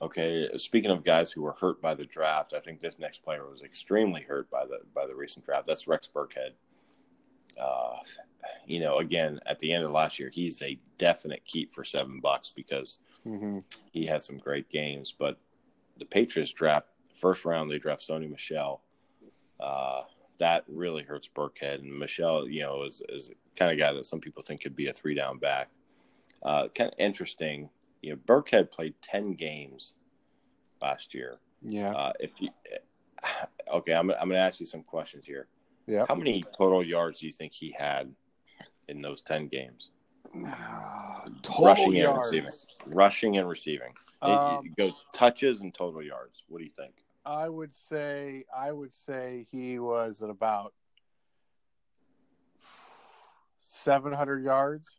Okay, 0.01 0.47
speaking 0.55 0.91
of 0.91 1.03
guys 1.03 1.31
who 1.31 1.41
were 1.41 1.51
hurt 1.59 1.81
by 1.81 1.93
the 1.93 2.05
draft, 2.05 2.53
I 2.53 2.59
think 2.59 2.79
this 2.79 2.99
next 2.99 3.21
player 3.21 3.49
was 3.49 3.63
extremely 3.63 4.21
hurt 4.21 4.49
by 4.49 4.65
the 4.65 4.79
by 4.95 5.05
the 5.05 5.15
recent 5.15 5.45
draft. 5.45 5.67
That's 5.67 5.87
Rex 5.87 6.07
Burkhead. 6.13 6.51
Uh, 7.59 7.97
you 8.65 8.79
know, 8.79 8.99
again, 8.99 9.39
at 9.45 9.59
the 9.59 9.73
end 9.73 9.83
of 9.83 9.91
last 9.91 10.17
year, 10.17 10.29
he's 10.29 10.61
a 10.61 10.77
definite 10.97 11.43
keep 11.45 11.73
for 11.73 11.83
seven 11.83 12.19
bucks 12.19 12.51
because 12.55 12.99
Mm-hmm. 13.25 13.59
he 13.91 14.05
had 14.05 14.23
some 14.23 14.37
great 14.37 14.69
games. 14.69 15.11
But 15.11 15.37
the 15.97 16.05
Patriots 16.05 16.53
draft 16.53 16.87
first 17.13 17.43
round, 17.43 17.69
they 17.69 17.77
draft 17.77 18.01
Sony 18.01 18.29
Michel. 18.31 18.81
Uh, 19.59 20.03
that 20.37 20.63
really 20.69 21.03
hurts 21.03 21.27
Burkhead, 21.27 21.79
and 21.81 21.99
Michel, 21.99 22.47
you 22.47 22.61
know, 22.61 22.83
is 22.83 23.01
is 23.09 23.27
the 23.27 23.35
kind 23.57 23.73
of 23.73 23.77
guy 23.77 23.91
that 23.91 24.05
some 24.05 24.21
people 24.21 24.41
think 24.41 24.61
could 24.61 24.73
be 24.77 24.87
a 24.87 24.93
three 24.93 25.13
down 25.15 25.37
back. 25.37 25.69
Uh, 26.41 26.69
kind 26.69 26.89
of 26.93 26.97
interesting. 26.97 27.69
You 28.01 28.11
know, 28.11 28.15
Burkhead 28.25 28.71
played 28.71 28.95
ten 29.01 29.33
games 29.33 29.95
last 30.81 31.13
year. 31.13 31.39
Yeah, 31.61 31.91
Uh, 31.91 32.13
if 32.19 32.31
you, 32.41 32.49
okay, 33.73 33.93
I'm 33.93 34.09
I'm 34.11 34.29
going 34.29 34.31
to 34.31 34.37
ask 34.37 34.59
you 34.59 34.65
some 34.65 34.83
questions 34.83 35.25
here. 35.27 35.47
yeah. 35.87 36.05
How 36.07 36.15
many 36.15 36.43
total 36.57 36.83
yards 36.83 37.19
do 37.19 37.27
you 37.27 37.33
think 37.33 37.53
he 37.53 37.75
had 37.77 38.13
in 38.87 39.01
those 39.01 39.21
ten 39.21 39.47
games? 39.47 39.91
Total 41.41 41.65
Rushing 41.65 42.01
and 42.01 42.17
receiving. 42.17 42.51
Rushing 42.87 43.37
and 43.37 43.49
receiving. 43.49 43.93
Um, 44.21 44.61
it 44.65 44.75
go 44.77 44.91
touches 45.13 45.61
and 45.61 45.73
total 45.73 46.03
yards. 46.03 46.43
What 46.47 46.59
do 46.59 46.63
you 46.65 46.69
think? 46.71 46.93
I 47.25 47.47
would 47.49 47.73
say 47.73 48.45
I 48.55 48.71
would 48.71 48.93
say 48.93 49.45
he 49.51 49.79
was 49.79 50.21
at 50.21 50.29
about 50.29 50.73
seven 53.59 54.13
hundred 54.13 54.43
yards. 54.43 54.98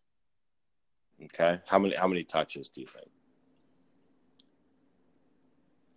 Okay, 1.25 1.59
how 1.67 1.79
many 1.79 1.95
how 1.95 2.09
many 2.09 2.25
touches 2.25 2.69
do 2.69 2.81
you 2.81 2.87
think? 2.87 3.09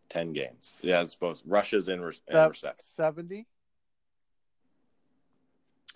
Ten 0.10 0.34
games. 0.34 0.80
Yeah, 0.84 1.00
I 1.00 1.04
suppose 1.04 1.44
rushes 1.46 1.88
and, 1.88 2.04
re- 2.04 2.14
and 2.28 2.50
receptions. 2.50 2.88
Seventy. 2.88 3.48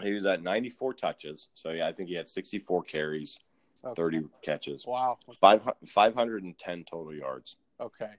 He 0.01 0.13
was 0.13 0.25
at 0.25 0.43
94 0.43 0.93
touches. 0.93 1.49
So 1.55 1.71
yeah, 1.71 1.87
I 1.87 1.91
think 1.91 2.09
he 2.09 2.13
had 2.13 2.29
64 2.29 2.83
carries, 2.83 3.39
okay. 3.83 3.95
30 3.95 4.25
catches. 4.43 4.85
Wow. 4.85 5.17
Five, 5.41 5.67
510 5.87 6.83
total 6.83 7.15
yards. 7.15 7.57
Okay. 7.81 8.11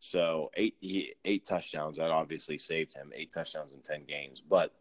So 0.00 0.50
eight 0.54 0.76
he, 0.80 1.14
eight 1.24 1.46
touchdowns 1.46 1.96
that 1.96 2.10
obviously 2.10 2.58
saved 2.58 2.94
him. 2.94 3.10
Eight 3.14 3.32
touchdowns 3.32 3.72
in 3.72 3.80
ten 3.80 4.04
games, 4.04 4.40
but 4.40 4.72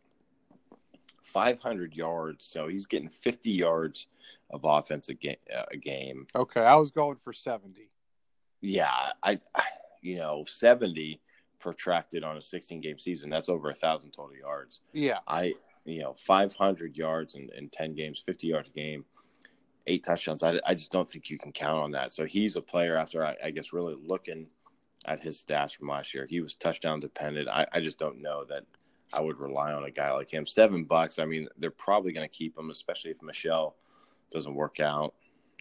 500 1.33 1.95
yards. 1.95 2.45
So 2.45 2.67
he's 2.67 2.85
getting 2.85 3.09
50 3.09 3.51
yards 3.51 4.07
of 4.51 4.61
offense 4.63 5.09
a, 5.09 5.15
ga- 5.15 5.39
uh, 5.53 5.65
a 5.71 5.77
game. 5.77 6.27
Okay, 6.35 6.61
I 6.61 6.75
was 6.75 6.91
going 6.91 7.17
for 7.17 7.33
70. 7.33 7.89
Yeah, 8.61 8.91
I, 9.21 9.39
you 10.01 10.17
know, 10.17 10.45
70 10.47 11.19
protracted 11.59 12.23
on 12.23 12.37
a 12.37 12.41
16 12.41 12.81
game 12.81 12.99
season. 12.99 13.29
That's 13.29 13.49
over 13.49 13.69
a 13.69 13.73
thousand 13.73 14.11
total 14.11 14.35
yards. 14.35 14.81
Yeah, 14.93 15.19
I, 15.27 15.55
you 15.85 16.01
know, 16.01 16.13
500 16.17 16.95
yards 16.95 17.35
in, 17.35 17.49
in 17.57 17.69
10 17.69 17.95
games, 17.95 18.23
50 18.25 18.47
yards 18.47 18.69
a 18.69 18.71
game, 18.71 19.03
eight 19.87 20.03
touchdowns. 20.03 20.43
I, 20.43 20.59
I 20.65 20.75
just 20.75 20.91
don't 20.91 21.09
think 21.09 21.29
you 21.29 21.39
can 21.39 21.51
count 21.51 21.79
on 21.79 21.91
that. 21.91 22.11
So 22.11 22.25
he's 22.25 22.55
a 22.55 22.61
player 22.61 22.95
after 22.95 23.25
I, 23.25 23.35
I 23.43 23.51
guess 23.51 23.73
really 23.73 23.95
looking 24.05 24.47
at 25.05 25.19
his 25.19 25.43
stats 25.43 25.75
from 25.75 25.89
last 25.89 26.13
year. 26.13 26.25
He 26.29 26.41
was 26.41 26.55
touchdown 26.55 26.99
dependent. 26.99 27.49
I, 27.49 27.65
I 27.73 27.81
just 27.81 27.97
don't 27.97 28.21
know 28.21 28.45
that 28.45 28.63
I 29.13 29.21
would 29.21 29.39
rely 29.39 29.71
on 29.73 29.83
a 29.83 29.91
guy 29.91 30.11
like 30.11 30.31
him. 30.31 30.45
Seven 30.45 30.83
bucks. 30.85 31.19
I 31.19 31.25
mean, 31.25 31.47
they're 31.57 31.71
probably 31.71 32.11
going 32.11 32.27
to 32.27 32.35
keep 32.35 32.57
him, 32.57 32.69
especially 32.69 33.11
if 33.11 33.21
Michel 33.21 33.75
doesn't 34.31 34.55
work 34.55 34.79
out. 34.79 35.13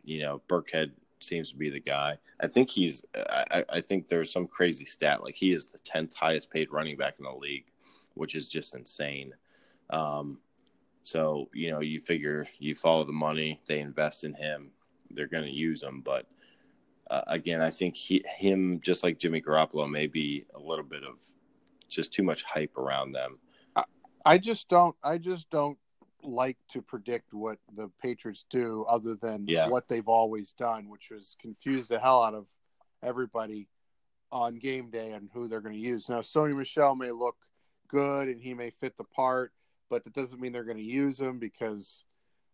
You 0.05 0.21
know, 0.21 0.43
Burkhead 0.49 0.93
seems 1.21 1.51
to 1.51 1.57
be 1.57 1.71
the 1.71 1.81
guy. 1.81 2.19
I 2.41 2.49
think 2.49 2.71
he's. 2.71 3.05
I, 3.15 3.65
I 3.71 3.81
think 3.81 4.09
there's 4.09 4.33
some 4.33 4.47
crazy 4.47 4.85
stat 4.85 5.23
like 5.23 5.35
he 5.35 5.53
is 5.53 5.67
the 5.67 5.79
tenth 5.79 6.15
highest 6.15 6.51
paid 6.51 6.73
running 6.73 6.97
back 6.97 7.17
in 7.19 7.25
the 7.25 7.33
league, 7.33 7.67
which 8.15 8.35
is 8.35 8.49
just 8.49 8.75
insane. 8.75 9.35
Um, 9.91 10.39
so 11.03 11.49
you 11.53 11.71
know, 11.71 11.81
you 11.81 12.01
figure 12.01 12.47
you 12.59 12.75
follow 12.75 13.05
the 13.05 13.13
money, 13.13 13.61
they 13.67 13.81
invest 13.81 14.25
in 14.25 14.35
him, 14.35 14.71
they're 15.11 15.27
going 15.29 15.45
to 15.45 15.51
use 15.51 15.83
him. 15.83 16.01
But 16.01 16.27
uh, 17.11 17.23
again, 17.27 17.61
I 17.61 17.71
think 17.71 17.97
he, 17.97 18.25
him, 18.37 18.81
just 18.81 19.03
like 19.03 19.19
Jimmy 19.19 19.43
Garoppolo, 19.43 19.89
may 19.91 20.07
be 20.07 20.47
a 20.55 20.59
little 20.59 20.85
bit 20.85 21.05
of 21.05 21.23
just 21.89 22.13
too 22.13 22.23
much 22.23 22.43
hype 22.43 22.77
around 22.79 23.13
them. 23.13 23.39
I, 24.25 24.39
just 24.39 24.69
don't. 24.69 24.97
I 25.03 25.19
just 25.19 25.51
don't 25.51 25.79
like 26.23 26.59
to 26.71 26.81
predict 26.81 27.35
what 27.35 27.59
the 27.75 27.91
Patriots 28.01 28.45
do, 28.51 28.85
other 28.89 29.17
than 29.17 29.47
yeah. 29.49 29.69
what 29.69 29.89
they've 29.89 30.09
always 30.09 30.53
done, 30.53 30.89
which 30.89 31.11
was 31.11 31.37
confuse 31.41 31.89
the 31.89 31.99
hell 31.99 32.23
out 32.23 32.35
of 32.35 32.47
everybody 33.03 33.69
on 34.31 34.59
game 34.59 34.91
day 34.91 35.13
and 35.13 35.29
who 35.35 35.47
they're 35.49 35.61
going 35.61 35.75
to 35.75 35.81
use. 35.81 36.09
Now, 36.09 36.21
Sony 36.21 36.57
Michel 36.57 36.95
may 36.95 37.11
look 37.11 37.37
good 37.89 38.29
and 38.29 38.41
he 38.41 38.55
may 38.55 38.71
fit 38.71 38.97
the 38.97 39.05
part, 39.05 39.53
but 39.91 40.05
that 40.05 40.15
doesn't 40.15 40.41
mean 40.41 40.53
they're 40.53 40.65
going 40.65 40.79
to 40.79 40.83
use 40.83 41.21
him 41.21 41.39
because 41.39 42.05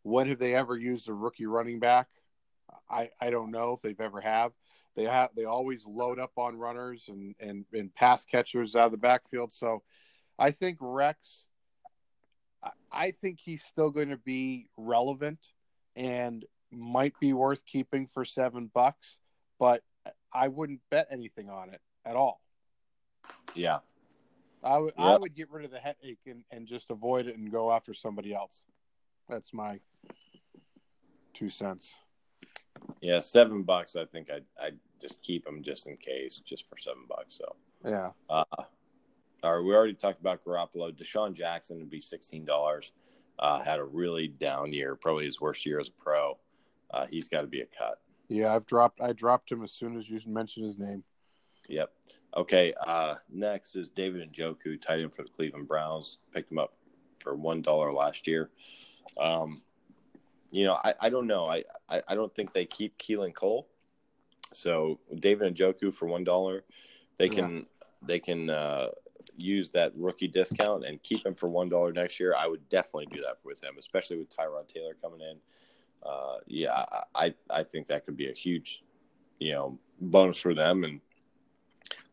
when 0.02 0.26
have 0.28 0.38
they 0.38 0.54
ever 0.54 0.76
used 0.76 1.08
a 1.08 1.14
rookie 1.14 1.46
running 1.46 1.78
back? 1.78 2.08
I, 2.90 3.10
I 3.20 3.30
don't 3.30 3.50
know 3.50 3.74
if 3.74 3.82
they've 3.82 4.00
ever 4.00 4.20
have. 4.20 4.52
They 4.96 5.04
have 5.04 5.30
they 5.36 5.44
always 5.44 5.86
load 5.86 6.18
up 6.18 6.32
on 6.36 6.56
runners 6.56 7.08
and, 7.08 7.34
and, 7.38 7.64
and 7.72 7.94
pass 7.94 8.24
catchers 8.24 8.74
out 8.74 8.86
of 8.86 8.90
the 8.90 8.96
backfield. 8.96 9.52
So 9.52 9.82
I 10.38 10.50
think 10.50 10.78
Rex 10.80 11.46
I 12.90 13.12
think 13.12 13.38
he's 13.40 13.62
still 13.62 13.90
going 13.90 14.08
to 14.08 14.16
be 14.16 14.68
relevant 14.76 15.38
and 15.96 16.44
might 16.70 17.14
be 17.20 17.32
worth 17.32 17.64
keeping 17.64 18.08
for 18.12 18.24
seven 18.24 18.70
bucks, 18.72 19.18
but 19.58 19.82
I 20.32 20.48
wouldn't 20.48 20.80
bet 20.90 21.08
anything 21.10 21.48
on 21.50 21.70
it 21.70 21.80
at 22.04 22.16
all. 22.16 22.40
Yeah. 23.54 23.78
I 24.62 24.78
would 24.78 24.94
I 24.98 25.16
would 25.16 25.34
get 25.34 25.50
rid 25.50 25.64
of 25.64 25.70
the 25.70 25.78
headache 25.78 26.18
and, 26.26 26.42
and 26.50 26.66
just 26.66 26.90
avoid 26.90 27.26
it 27.26 27.36
and 27.36 27.50
go 27.50 27.70
after 27.70 27.94
somebody 27.94 28.34
else. 28.34 28.66
That's 29.28 29.54
my 29.54 29.78
two 31.32 31.48
cents. 31.48 31.94
Yeah, 33.00 33.20
seven 33.20 33.62
bucks. 33.62 33.94
I 33.94 34.04
think 34.04 34.30
I 34.30 34.40
I 34.60 34.70
just 35.00 35.22
keep 35.22 35.44
them 35.44 35.62
just 35.62 35.86
in 35.86 35.96
case, 35.96 36.40
just 36.44 36.68
for 36.68 36.76
seven 36.76 37.02
bucks. 37.08 37.38
So 37.38 37.54
yeah. 37.84 38.10
Uh, 38.28 38.44
all 39.42 39.56
right, 39.56 39.64
we 39.64 39.74
already 39.74 39.94
talked 39.94 40.20
about 40.20 40.44
Garoppolo. 40.44 40.92
DeSean 40.92 41.34
Jackson 41.34 41.78
would 41.78 41.90
be 41.90 42.00
sixteen 42.00 42.44
dollars. 42.44 42.92
Uh, 43.38 43.62
had 43.62 43.78
a 43.78 43.84
really 43.84 44.26
down 44.26 44.72
year, 44.72 44.96
probably 44.96 45.24
his 45.24 45.40
worst 45.40 45.64
year 45.64 45.78
as 45.78 45.88
a 45.88 45.92
pro. 45.92 46.36
Uh, 46.90 47.06
he's 47.06 47.28
got 47.28 47.42
to 47.42 47.46
be 47.46 47.60
a 47.60 47.66
cut. 47.66 48.00
Yeah, 48.28 48.54
I've 48.54 48.66
dropped. 48.66 49.00
I 49.00 49.12
dropped 49.12 49.50
him 49.50 49.62
as 49.62 49.72
soon 49.72 49.96
as 49.96 50.10
you 50.10 50.20
mentioned 50.26 50.66
his 50.66 50.78
name. 50.78 51.04
Yep. 51.68 51.92
Okay. 52.36 52.74
Uh, 52.84 53.14
next 53.30 53.76
is 53.76 53.88
David 53.88 54.32
Njoku, 54.32 54.80
tight 54.80 55.00
end 55.00 55.14
for 55.14 55.22
the 55.22 55.28
Cleveland 55.28 55.68
Browns. 55.68 56.18
Picked 56.32 56.50
him 56.50 56.58
up 56.58 56.74
for 57.20 57.34
one 57.34 57.62
dollar 57.62 57.92
last 57.92 58.26
year. 58.26 58.50
Um, 59.18 59.62
you 60.50 60.64
know, 60.64 60.78
I, 60.82 60.94
I 61.00 61.08
don't 61.08 61.26
know. 61.26 61.46
I, 61.46 61.64
I, 61.88 62.02
I 62.08 62.14
don't 62.14 62.34
think 62.34 62.52
they 62.52 62.64
keep 62.64 62.98
Keelan 62.98 63.34
Cole. 63.34 63.68
So 64.52 64.98
David 65.14 65.54
Njoku 65.54 65.92
for 65.92 66.06
one 66.06 66.24
dollar, 66.24 66.64
they 67.18 67.28
can 67.28 67.56
yeah. 67.56 67.86
they 68.02 68.18
can 68.18 68.48
uh, 68.48 68.88
use 69.36 69.70
that 69.70 69.92
rookie 69.96 70.28
discount 70.28 70.84
and 70.84 71.02
keep 71.02 71.24
him 71.24 71.34
for 71.34 71.48
one 71.48 71.68
dollar 71.68 71.92
next 71.92 72.18
year. 72.20 72.34
I 72.36 72.46
would 72.46 72.68
definitely 72.68 73.06
do 73.06 73.20
that 73.22 73.36
with 73.44 73.62
him, 73.62 73.74
especially 73.78 74.18
with 74.18 74.34
Tyrod 74.34 74.68
Taylor 74.68 74.94
coming 75.00 75.20
in. 75.20 75.38
Uh, 76.02 76.38
yeah, 76.46 76.84
I 77.14 77.34
I 77.50 77.62
think 77.62 77.86
that 77.88 78.04
could 78.04 78.16
be 78.16 78.30
a 78.30 78.34
huge, 78.34 78.82
you 79.38 79.52
know, 79.52 79.78
bonus 80.00 80.38
for 80.38 80.54
them 80.54 80.84
and 80.84 81.00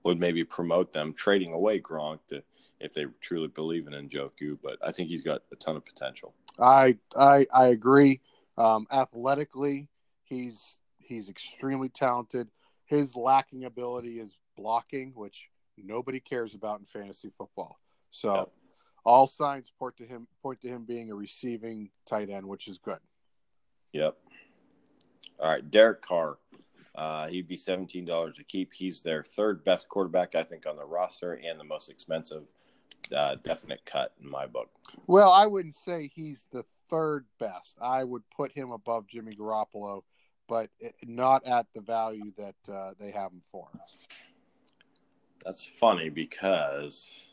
would 0.04 0.20
maybe 0.20 0.44
promote 0.44 0.94
them 0.94 1.14
trading 1.14 1.54
away 1.54 1.80
Gronk 1.80 2.20
to 2.30 2.44
if 2.80 2.94
they 2.94 3.06
truly 3.22 3.48
believe 3.48 3.88
in 3.88 3.94
Njoku. 3.94 4.58
But 4.62 4.78
I 4.84 4.92
think 4.92 5.10
he's 5.10 5.24
got 5.24 5.42
a 5.52 5.56
ton 5.56 5.76
of 5.76 5.86
potential. 5.86 6.34
I 6.60 6.96
I 7.16 7.46
I 7.54 7.68
agree. 7.68 8.22
Um, 8.58 8.88
athletically, 8.92 9.90
he's 10.24 10.78
he's 10.98 11.30
extremely 11.30 11.90
talented. 11.90 12.50
His 12.86 13.16
lacking 13.16 13.66
ability 13.66 14.20
is 14.20 14.38
blocking, 14.56 15.12
which 15.16 15.50
nobody 15.84 16.20
cares 16.20 16.56
about 16.56 16.80
in 16.80 16.86
fantasy 16.86 17.32
football. 17.38 17.80
So 18.12 18.36
yep. 18.36 18.52
all 19.04 19.28
signs 19.28 19.72
point 19.78 19.98
to 19.98 20.06
him 20.06 20.28
point 20.42 20.62
to 20.62 20.68
him 20.68 20.84
being 20.86 21.12
a 21.12 21.16
receiving 21.16 21.90
tight 22.06 22.30
end, 22.30 22.46
which 22.46 22.68
is 22.68 22.78
good. 22.78 23.00
Yep. 23.94 24.18
All 25.40 25.50
right, 25.50 25.72
Derek 25.72 26.02
Carr. 26.02 26.38
Uh, 26.96 27.28
he'd 27.28 27.48
be 27.48 27.58
seventeen 27.58 28.06
dollars 28.06 28.36
to 28.38 28.44
keep. 28.44 28.74
He's 28.74 29.02
their 29.02 29.24
third 29.24 29.66
best 29.66 29.90
quarterback, 29.90 30.36
I 30.36 30.44
think, 30.44 30.66
on 30.66 30.78
the 30.78 30.86
roster, 30.86 31.34
and 31.34 31.60
the 31.60 31.66
most 31.66 31.90
expensive. 31.90 32.44
Uh, 33.16 33.36
definite 33.44 33.82
cut 33.86 34.14
in 34.24 34.30
my 34.30 34.48
book. 34.48 34.70
Well, 35.06 35.32
I 35.32 35.46
wouldn't 35.46 35.76
say 35.76 36.10
he's 36.14 36.48
the 36.52 36.64
third 36.90 37.26
best. 37.40 37.78
I 37.82 38.04
would 38.04 38.24
put 38.36 38.52
him 38.52 38.72
above 38.72 39.08
Jimmy 39.08 39.36
Garoppolo, 39.36 40.04
but 40.48 40.70
not 41.04 41.46
at 41.46 41.68
the 41.76 41.82
value 41.82 42.32
that 42.38 42.74
uh, 42.74 42.94
they 43.00 43.12
have 43.12 43.32
him 43.32 43.42
for. 43.52 43.68
That's 45.46 45.64
funny 45.64 46.10
because 46.10 47.28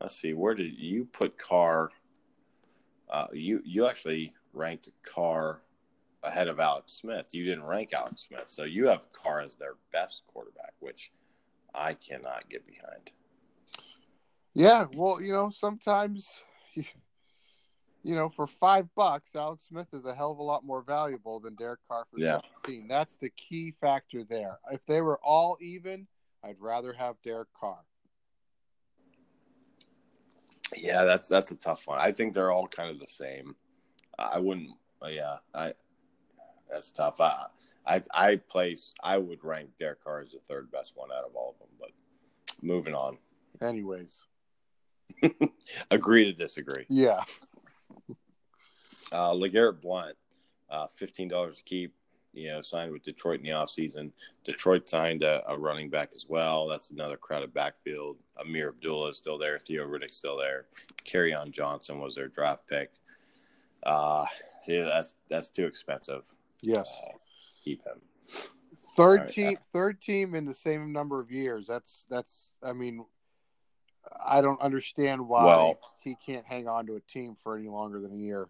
let's 0.00 0.16
see, 0.20 0.34
where 0.34 0.54
did 0.54 0.78
you 0.78 1.04
put 1.04 1.36
Carr? 1.36 1.90
Uh, 3.10 3.26
you 3.32 3.60
you 3.64 3.86
actually 3.86 4.32
ranked 4.52 4.88
Carr 5.02 5.62
ahead 6.22 6.46
of 6.46 6.60
Alex 6.60 6.92
Smith. 6.92 7.34
You 7.34 7.44
didn't 7.44 7.64
rank 7.64 7.92
Alex 7.92 8.28
Smith, 8.28 8.48
so 8.48 8.62
you 8.62 8.86
have 8.86 9.10
Carr 9.12 9.40
as 9.40 9.56
their 9.56 9.74
best 9.92 10.24
quarterback, 10.28 10.74
which 10.78 11.10
I 11.74 11.94
cannot 11.94 12.48
get 12.48 12.64
behind. 12.66 13.10
Yeah, 14.54 14.86
well, 14.94 15.20
you 15.20 15.32
know, 15.32 15.50
sometimes, 15.50 16.40
you, 16.74 16.84
you 18.02 18.14
know, 18.14 18.30
for 18.30 18.46
five 18.46 18.88
bucks, 18.94 19.36
Alex 19.36 19.66
Smith 19.68 19.88
is 19.92 20.06
a 20.06 20.14
hell 20.14 20.32
of 20.32 20.38
a 20.38 20.42
lot 20.42 20.64
more 20.64 20.82
valuable 20.82 21.40
than 21.40 21.54
Derek 21.56 21.80
Carr 21.88 22.06
for 22.10 22.18
yeah. 22.18 22.40
17. 22.64 22.88
That's 22.88 23.16
the 23.16 23.28
key 23.30 23.74
factor 23.80 24.24
there. 24.24 24.58
If 24.72 24.86
they 24.86 25.02
were 25.02 25.18
all 25.22 25.58
even, 25.60 26.06
I'd 26.44 26.60
rather 26.60 26.92
have 26.92 27.16
Derek 27.22 27.48
Carr. 27.58 27.78
Yeah, 30.76 31.04
that's 31.04 31.28
that's 31.28 31.50
a 31.50 31.56
tough 31.56 31.86
one. 31.86 31.98
I 32.00 32.12
think 32.12 32.34
they're 32.34 32.50
all 32.50 32.66
kind 32.66 32.90
of 32.90 32.98
the 32.98 33.06
same. 33.06 33.54
I 34.18 34.38
wouldn't. 34.38 34.70
Yeah, 35.08 35.36
I. 35.54 35.74
That's 36.70 36.90
tough. 36.90 37.20
I, 37.20 37.46
I, 37.86 38.02
I 38.12 38.36
place. 38.36 38.94
I 39.02 39.18
would 39.18 39.44
rank 39.44 39.70
Derek 39.78 40.02
Carr 40.02 40.20
as 40.22 40.32
the 40.32 40.40
third 40.40 40.70
best 40.72 40.92
one 40.96 41.10
out 41.12 41.24
of 41.24 41.36
all 41.36 41.50
of 41.50 41.58
them. 41.58 41.68
But 41.78 41.90
moving 42.60 42.94
on. 42.94 43.18
Anyways, 43.62 44.26
agree 45.90 46.24
to 46.24 46.32
disagree. 46.32 46.84
Yeah. 46.88 47.22
Uh, 49.12 49.32
LeGarrette 49.32 49.80
Blount, 49.80 50.16
uh, 50.68 50.88
fifteen 50.88 51.28
dollars 51.28 51.58
to 51.58 51.62
keep 51.62 51.94
you 52.36 52.48
know, 52.48 52.60
signed 52.60 52.92
with 52.92 53.02
Detroit 53.02 53.40
in 53.40 53.46
the 53.46 53.52
offseason. 53.52 54.12
Detroit 54.44 54.88
signed 54.88 55.22
a, 55.22 55.42
a, 55.48 55.58
running 55.58 55.88
back 55.88 56.10
as 56.14 56.26
well. 56.28 56.68
That's 56.68 56.90
another 56.90 57.16
crowded 57.16 57.54
backfield. 57.54 58.18
Ameer 58.38 58.68
Abdullah 58.68 59.08
is 59.08 59.16
still 59.16 59.38
there. 59.38 59.58
Theo 59.58 59.86
Riddick's 59.86 60.16
still 60.16 60.36
there. 60.36 60.66
Kerryon 61.04 61.50
Johnson 61.50 61.98
was 61.98 62.14
their 62.14 62.28
draft 62.28 62.66
pick. 62.68 62.92
Uh, 63.82 64.26
yeah, 64.66 64.84
that's 64.84 65.14
that's 65.30 65.50
too 65.50 65.66
expensive. 65.66 66.22
Yes. 66.60 66.94
Uh, 67.06 67.16
keep 67.64 67.82
him. 67.84 68.00
Third 68.96 69.20
right, 69.20 69.28
team, 69.28 69.58
third 69.72 70.00
team 70.00 70.34
in 70.34 70.44
the 70.44 70.54
same 70.54 70.92
number 70.92 71.20
of 71.20 71.30
years. 71.30 71.66
That's 71.66 72.06
that's. 72.10 72.56
I 72.62 72.72
mean, 72.72 73.04
I 74.24 74.40
don't 74.40 74.60
understand 74.60 75.26
why 75.26 75.44
well, 75.44 75.78
he 76.00 76.16
can't 76.24 76.44
hang 76.44 76.68
on 76.68 76.86
to 76.86 76.96
a 76.96 77.00
team 77.00 77.36
for 77.42 77.56
any 77.56 77.68
longer 77.68 78.00
than 78.00 78.12
a 78.12 78.16
year. 78.16 78.48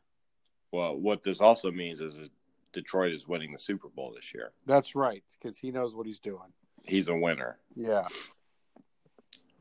Well, 0.72 0.96
what 0.96 1.22
this 1.22 1.40
also 1.40 1.70
means 1.70 2.00
is, 2.00 2.18
is 2.18 2.30
Detroit 2.76 3.12
is 3.12 3.26
winning 3.26 3.52
the 3.52 3.58
Super 3.58 3.88
Bowl 3.88 4.12
this 4.14 4.32
year. 4.34 4.52
That's 4.66 4.94
right, 4.94 5.24
because 5.40 5.58
he 5.58 5.72
knows 5.72 5.94
what 5.96 6.06
he's 6.06 6.20
doing. 6.20 6.52
He's 6.84 7.08
a 7.08 7.16
winner. 7.16 7.58
Yeah. 7.74 8.06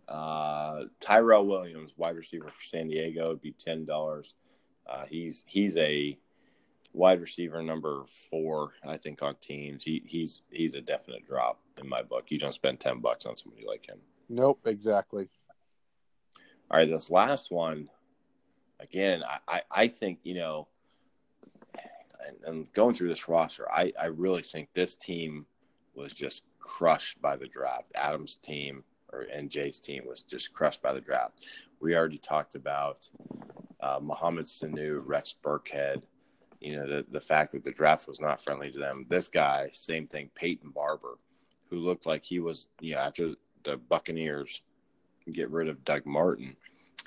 Uh, 0.07 0.84
Tyrell 1.00 1.48
Williams, 1.48 1.93
wide 1.98 2.15
receiver 2.15 2.50
for 2.50 2.63
San 2.63 2.89
Diego, 2.89 3.29
would 3.29 3.41
be 3.41 3.53
ten 3.53 3.86
dollars. 3.86 4.36
Uh, 4.86 5.05
he's 5.05 5.45
he's 5.48 5.75
a 5.77 6.19
wide 6.93 7.22
receiver 7.22 7.63
number 7.63 8.03
four, 8.29 8.74
I 8.86 8.98
think, 8.98 9.24
on 9.24 9.36
teams. 9.41 9.84
He 9.84 10.03
he's 10.05 10.43
he's 10.51 10.75
a 10.75 10.81
definite 10.81 11.25
drop 11.25 11.60
in 11.81 11.89
my 11.89 12.01
book. 12.01 12.25
You 12.29 12.38
don't 12.38 12.53
spend 12.53 12.79
ten 12.79 13.00
bucks 13.00 13.25
on 13.25 13.36
somebody 13.36 13.65
like 13.65 13.88
him. 13.88 14.00
Nope, 14.29 14.60
exactly. 14.65 15.29
All 16.69 16.79
right, 16.79 16.89
this 16.89 17.10
last 17.10 17.51
one, 17.51 17.89
again, 18.79 19.24
I, 19.24 19.38
I, 19.48 19.62
I 19.72 19.88
think, 19.88 20.19
you 20.24 20.34
know, 20.34 20.67
and, 22.27 22.38
and, 22.45 22.74
going 22.74 22.93
through 22.93 23.10
this 23.10 23.27
roster, 23.27 23.72
I, 23.72 23.91
I 24.00 24.07
really 24.07 24.41
think 24.41 24.69
this 24.74 24.95
team 24.95 25.45
was 25.95 26.13
just 26.13 26.43
crushed 26.60 27.22
by 27.22 27.36
the 27.36 27.48
draft. 27.48 27.91
Adam's 27.95 28.38
team 28.38 28.84
or 29.12 29.22
and 29.34 29.50
Jay's 29.50 29.79
team 29.79 30.03
was 30.07 30.22
just 30.22 30.53
crushed 30.53 30.81
by 30.81 30.93
the 30.93 31.01
draft. 31.01 31.45
We 31.79 31.95
already 31.95 32.17
talked 32.17 32.55
about 32.55 33.10
uh, 33.81 34.00
Sanu, 34.00 35.01
Rex 35.05 35.36
Burkhead, 35.43 36.01
you 36.60 36.75
know, 36.75 36.88
the, 36.88 37.05
the 37.12 37.19
fact 37.19 37.51
that 37.51 37.63
the 37.63 37.72
draft 37.72 38.07
was 38.07 38.19
not 38.19 38.41
friendly 38.41 38.72
to 38.72 38.79
them. 38.79 39.05
This 39.10 39.27
guy, 39.27 39.69
same 39.72 40.07
thing, 40.07 40.29
Peyton 40.36 40.72
Barber, 40.72 41.17
who 41.69 41.77
looked 41.77 42.05
like 42.05 42.24
he 42.24 42.39
was, 42.39 42.67
you 42.79 42.95
know, 42.95 43.01
after 43.01 43.36
the 43.63 43.77
Buccaneers 43.77 44.62
get 45.31 45.50
rid 45.50 45.69
of 45.69 45.84
Doug 45.86 46.05
Martin, 46.05 46.55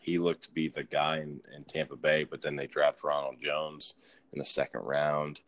he 0.02 0.18
looked 0.18 0.44
to 0.44 0.50
be 0.50 0.68
the 0.68 0.84
guy 0.84 1.18
in, 1.18 1.40
in 1.56 1.64
Tampa 1.64 1.96
Bay, 1.96 2.24
but 2.24 2.40
then 2.40 2.56
they 2.56 2.66
draft 2.66 3.04
Ronald 3.04 3.36
Jones 3.40 3.94
in 4.32 4.38
the 4.38 4.44
second 4.44 4.80
round. 4.80 5.42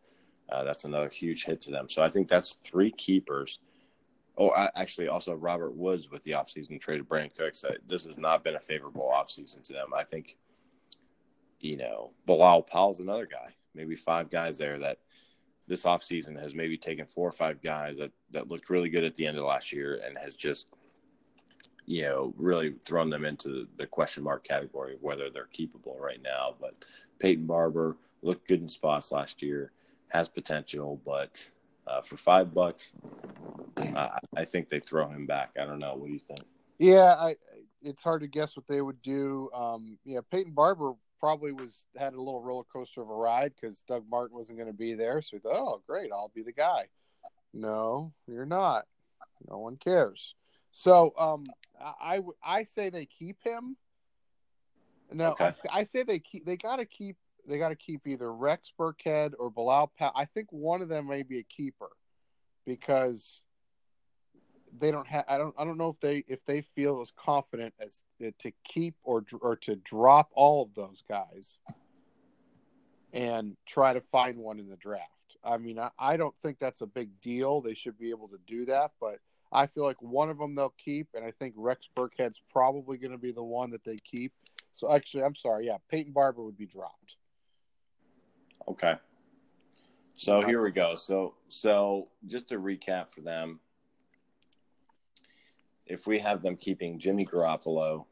Uh, 0.51 0.63
that's 0.63 0.83
another 0.83 1.09
huge 1.09 1.45
hit 1.45 1.61
to 1.61 1.71
them. 1.71 1.87
So 1.89 2.01
I 2.01 2.09
think 2.09 2.27
that's 2.27 2.57
three 2.63 2.91
keepers. 2.91 3.59
Oh, 4.37 4.49
I, 4.49 4.69
actually, 4.75 5.07
also 5.07 5.33
Robert 5.33 5.75
Woods 5.75 6.09
with 6.09 6.23
the 6.23 6.31
offseason 6.31 6.79
traded 6.79 7.07
Brandin 7.07 7.35
Cooks. 7.37 7.63
Uh, 7.63 7.75
this 7.87 8.05
has 8.05 8.17
not 8.17 8.43
been 8.43 8.55
a 8.55 8.59
favorable 8.59 9.11
offseason 9.13 9.63
to 9.63 9.73
them. 9.73 9.89
I 9.95 10.03
think, 10.03 10.37
you 11.59 11.77
know, 11.77 12.11
Bilal 12.25 12.63
Powell's 12.63 12.99
another 12.99 13.25
guy, 13.25 13.53
maybe 13.75 13.95
five 13.95 14.29
guys 14.29 14.57
there 14.57 14.79
that 14.79 14.97
this 15.67 15.83
offseason 15.83 16.41
has 16.41 16.55
maybe 16.55 16.77
taken 16.77 17.05
four 17.05 17.29
or 17.29 17.33
five 17.33 17.61
guys 17.61 17.97
that, 17.97 18.11
that 18.31 18.49
looked 18.49 18.69
really 18.69 18.89
good 18.89 19.03
at 19.03 19.15
the 19.15 19.25
end 19.25 19.37
of 19.37 19.45
last 19.45 19.71
year 19.71 20.01
and 20.05 20.17
has 20.17 20.35
just– 20.35 20.67
you 21.87 22.03
know, 22.03 22.31
really 22.37 22.71
thrown 22.71 23.09
them 23.09 23.25
into 23.25 23.67
the 23.77 23.87
question 23.87 24.23
mark 24.23 24.43
category 24.43 24.93
of 24.93 25.01
whether 25.01 25.29
they're 25.29 25.49
keepable 25.53 25.99
right 25.99 26.21
now. 26.21 26.55
But 26.61 26.75
Peyton 27.19 27.47
Barber 27.47 27.97
looked 28.21 28.47
good 28.47 28.61
in 28.61 28.69
spots 28.69 29.11
last 29.11 29.41
year, 29.41 29.71
has 30.09 30.29
potential, 30.29 31.01
but 31.05 31.45
uh, 31.87 32.01
for 32.01 32.17
five 32.17 32.53
bucks, 32.53 32.93
uh, 33.77 34.09
I 34.35 34.45
think 34.45 34.69
they 34.69 34.79
throw 34.79 35.07
him 35.09 35.25
back. 35.25 35.51
I 35.59 35.65
don't 35.65 35.79
know. 35.79 35.95
What 35.95 36.07
do 36.07 36.13
you 36.13 36.19
think? 36.19 36.41
Yeah, 36.77 37.13
I, 37.13 37.35
it's 37.81 38.03
hard 38.03 38.21
to 38.21 38.27
guess 38.27 38.55
what 38.55 38.67
they 38.67 38.81
would 38.81 39.01
do. 39.01 39.49
Um, 39.53 39.97
yeah, 40.05 40.19
Peyton 40.31 40.53
Barber 40.53 40.93
probably 41.19 41.51
was 41.51 41.85
had 41.97 42.13
a 42.13 42.21
little 42.21 42.41
roller 42.41 42.63
coaster 42.63 43.01
of 43.01 43.09
a 43.09 43.13
ride 43.13 43.53
because 43.59 43.83
Doug 43.83 44.03
Martin 44.09 44.37
wasn't 44.37 44.57
going 44.57 44.71
to 44.71 44.77
be 44.77 44.95
there. 44.95 45.21
So 45.21 45.37
he 45.37 45.39
thought, 45.39 45.53
oh, 45.53 45.81
great, 45.87 46.11
I'll 46.11 46.31
be 46.33 46.41
the 46.41 46.51
guy. 46.51 46.87
No, 47.53 48.13
you're 48.27 48.45
not. 48.45 48.85
No 49.49 49.59
one 49.59 49.77
cares. 49.77 50.35
So 50.71 51.13
um, 51.17 51.45
I, 51.79 52.21
I 52.43 52.63
say 52.63 52.89
they 52.89 53.05
keep 53.05 53.43
him. 53.43 53.75
No, 55.11 55.31
okay. 55.31 55.51
I, 55.69 55.79
I, 55.79 55.83
say 55.83 56.03
they 56.03 56.19
keep. 56.19 56.45
They 56.45 56.57
got 56.57 56.77
to 56.77 56.85
keep. 56.85 57.17
They 57.47 57.57
got 57.57 57.69
to 57.69 57.75
keep 57.75 58.07
either 58.07 58.31
Rex 58.31 58.71
Burkhead 58.79 59.33
or 59.39 59.49
Bilal. 59.49 59.91
Pa- 59.97 60.13
I 60.15 60.25
think 60.25 60.47
one 60.51 60.81
of 60.81 60.89
them 60.89 61.07
may 61.07 61.23
be 61.23 61.39
a 61.39 61.43
keeper 61.43 61.89
because 62.65 63.41
they 64.79 64.91
don't 64.91 65.07
have. 65.07 65.25
I 65.27 65.37
don't. 65.37 65.53
I 65.57 65.65
don't 65.65 65.77
know 65.77 65.89
if 65.89 65.99
they 65.99 66.23
if 66.27 66.43
they 66.45 66.61
feel 66.61 67.01
as 67.01 67.11
confident 67.11 67.73
as 67.79 68.03
uh, 68.25 68.31
to 68.39 68.51
keep 68.63 68.95
or 69.03 69.23
or 69.41 69.55
to 69.57 69.75
drop 69.75 70.29
all 70.33 70.63
of 70.63 70.73
those 70.75 71.03
guys 71.07 71.57
and 73.13 73.57
try 73.65 73.93
to 73.93 74.01
find 74.01 74.37
one 74.37 74.59
in 74.59 74.69
the 74.69 74.77
draft. 74.77 75.07
I 75.43 75.57
mean, 75.57 75.79
I, 75.79 75.89
I 75.99 76.17
don't 76.17 76.35
think 76.41 76.59
that's 76.59 76.81
a 76.81 76.87
big 76.87 77.09
deal. 77.21 77.61
They 77.61 77.73
should 77.73 77.97
be 77.97 78.11
able 78.11 78.27
to 78.29 78.39
do 78.47 78.65
that, 78.65 78.91
but 78.99 79.19
I 79.51 79.67
feel 79.67 79.83
like 79.83 80.01
one 80.01 80.29
of 80.29 80.37
them 80.37 80.55
they'll 80.55 80.73
keep, 80.77 81.07
and 81.13 81.25
I 81.25 81.31
think 81.31 81.53
Rex 81.57 81.89
Burkhead's 81.97 82.41
probably 82.49 82.97
going 82.97 83.11
to 83.11 83.17
be 83.17 83.31
the 83.31 83.43
one 83.43 83.71
that 83.71 83.83
they 83.83 83.97
keep. 83.97 84.31
So 84.73 84.93
actually, 84.93 85.23
I'm 85.23 85.35
sorry, 85.35 85.65
yeah, 85.65 85.77
Peyton 85.89 86.13
Barber 86.13 86.43
would 86.43 86.57
be 86.57 86.65
dropped. 86.65 87.17
Okay. 88.67 88.95
So 90.13 90.41
here 90.41 90.61
we 90.61 90.71
go. 90.71 90.95
So 90.95 91.35
so 91.47 92.09
just 92.27 92.49
to 92.49 92.59
recap 92.59 93.09
for 93.09 93.21
them, 93.21 93.59
if 95.85 96.05
we 96.05 96.19
have 96.19 96.41
them 96.41 96.55
keeping 96.55 96.99
Jimmy 96.99 97.25
Garoppolo, 97.25 98.05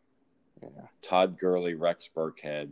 yeah. 0.62 0.70
Todd 1.02 1.38
Gurley, 1.40 1.76
Rex 1.76 2.10
Burkhead, 2.14 2.72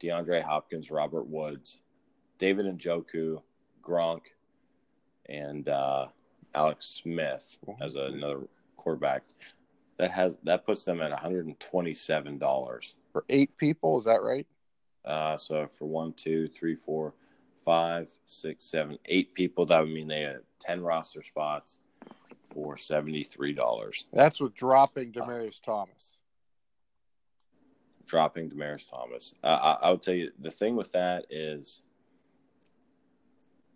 DeAndre 0.00 0.42
Hopkins, 0.42 0.90
Robert 0.90 1.26
Woods, 1.26 1.78
David 2.38 2.66
Njoku, 2.66 3.42
Gronk, 3.82 4.26
and 5.28 5.68
uh, 5.68 6.06
Alex 6.54 6.86
Smith 6.86 7.58
as 7.80 7.96
another 7.96 8.48
quarterback. 8.76 9.24
That 9.98 10.10
has 10.10 10.36
that 10.44 10.64
puts 10.64 10.84
them 10.84 11.00
at 11.00 11.10
one 11.10 11.18
hundred 11.18 11.46
and 11.46 11.58
twenty 11.58 11.94
seven 11.94 12.38
dollars 12.38 12.96
for 13.12 13.24
eight 13.28 13.56
people. 13.56 13.98
Is 13.98 14.04
that 14.04 14.22
right? 14.22 14.46
Uh, 15.06 15.36
so 15.36 15.66
for 15.68 15.86
one, 15.86 16.12
two, 16.14 16.48
three, 16.48 16.74
four, 16.74 17.14
five, 17.64 18.12
six, 18.26 18.64
seven, 18.64 18.98
eight 19.06 19.34
people, 19.34 19.64
that 19.66 19.80
would 19.80 19.90
mean 19.90 20.08
they 20.08 20.22
had 20.22 20.40
ten 20.58 20.82
roster 20.82 21.22
spots 21.22 21.78
for 22.52 22.76
seventy 22.76 23.22
three 23.22 23.52
dollars. 23.52 24.06
That's 24.12 24.40
with 24.40 24.54
dropping 24.54 25.12
Demaryius 25.12 25.60
uh, 25.62 25.72
Thomas. 25.72 26.16
Dropping 28.06 28.50
Demaryius 28.50 28.90
Thomas. 28.90 29.34
Uh, 29.42 29.76
I, 29.82 29.86
I 29.86 29.90
would 29.90 30.02
tell 30.02 30.14
you 30.14 30.30
the 30.38 30.50
thing 30.50 30.76
with 30.76 30.92
that 30.92 31.26
is 31.30 31.82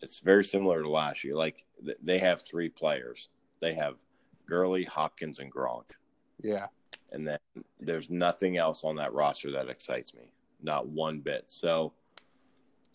it's 0.03 0.21
very 0.21 0.45
similar 0.45 0.83
to 0.83 0.88
last 0.88 1.25
year. 1.25 1.35
Like 1.35 1.64
they 2.03 2.19
have 2.19 2.43
three 2.43 2.69
players. 2.69 3.29
They 3.61 3.75
have 3.75 3.97
Gurley, 4.47 4.85
Hopkins, 4.85 5.38
and 5.38 5.53
Gronk. 5.53 5.90
Yeah. 6.43 6.66
And 7.12 7.27
then 7.27 7.38
there's 7.79 8.11
nothing 8.11 8.57
else 8.57 8.85
on 8.85 8.97
that 8.97 9.12
roster 9.12 9.51
that 9.53 9.69
excites 9.69 10.14
me. 10.14 10.33
Not 10.62 10.88
one 10.88 11.20
bit. 11.20 11.44
So 11.49 11.92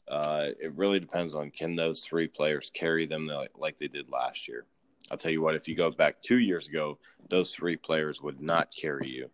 uh, 0.08 0.50
it 0.60 0.76
really 0.76 1.00
depends 1.00 1.34
on 1.34 1.50
can 1.52 1.76
those 1.76 2.02
three 2.02 2.28
players 2.28 2.72
carry 2.74 3.06
them 3.06 3.30
like 3.58 3.78
they 3.78 3.88
did 3.88 4.10
last 4.10 4.48
year. 4.48 4.66
I'll 5.12 5.18
tell 5.18 5.32
you 5.32 5.42
what, 5.42 5.56
if 5.56 5.68
you 5.68 5.76
go 5.76 5.92
back 5.92 6.22
two 6.22 6.40
years 6.40 6.68
ago, 6.68 6.98
those 7.30 7.54
three 7.54 7.76
players 7.76 8.22
would 8.22 8.42
not 8.42 8.70
carry 8.76 9.08
you, 9.08 9.30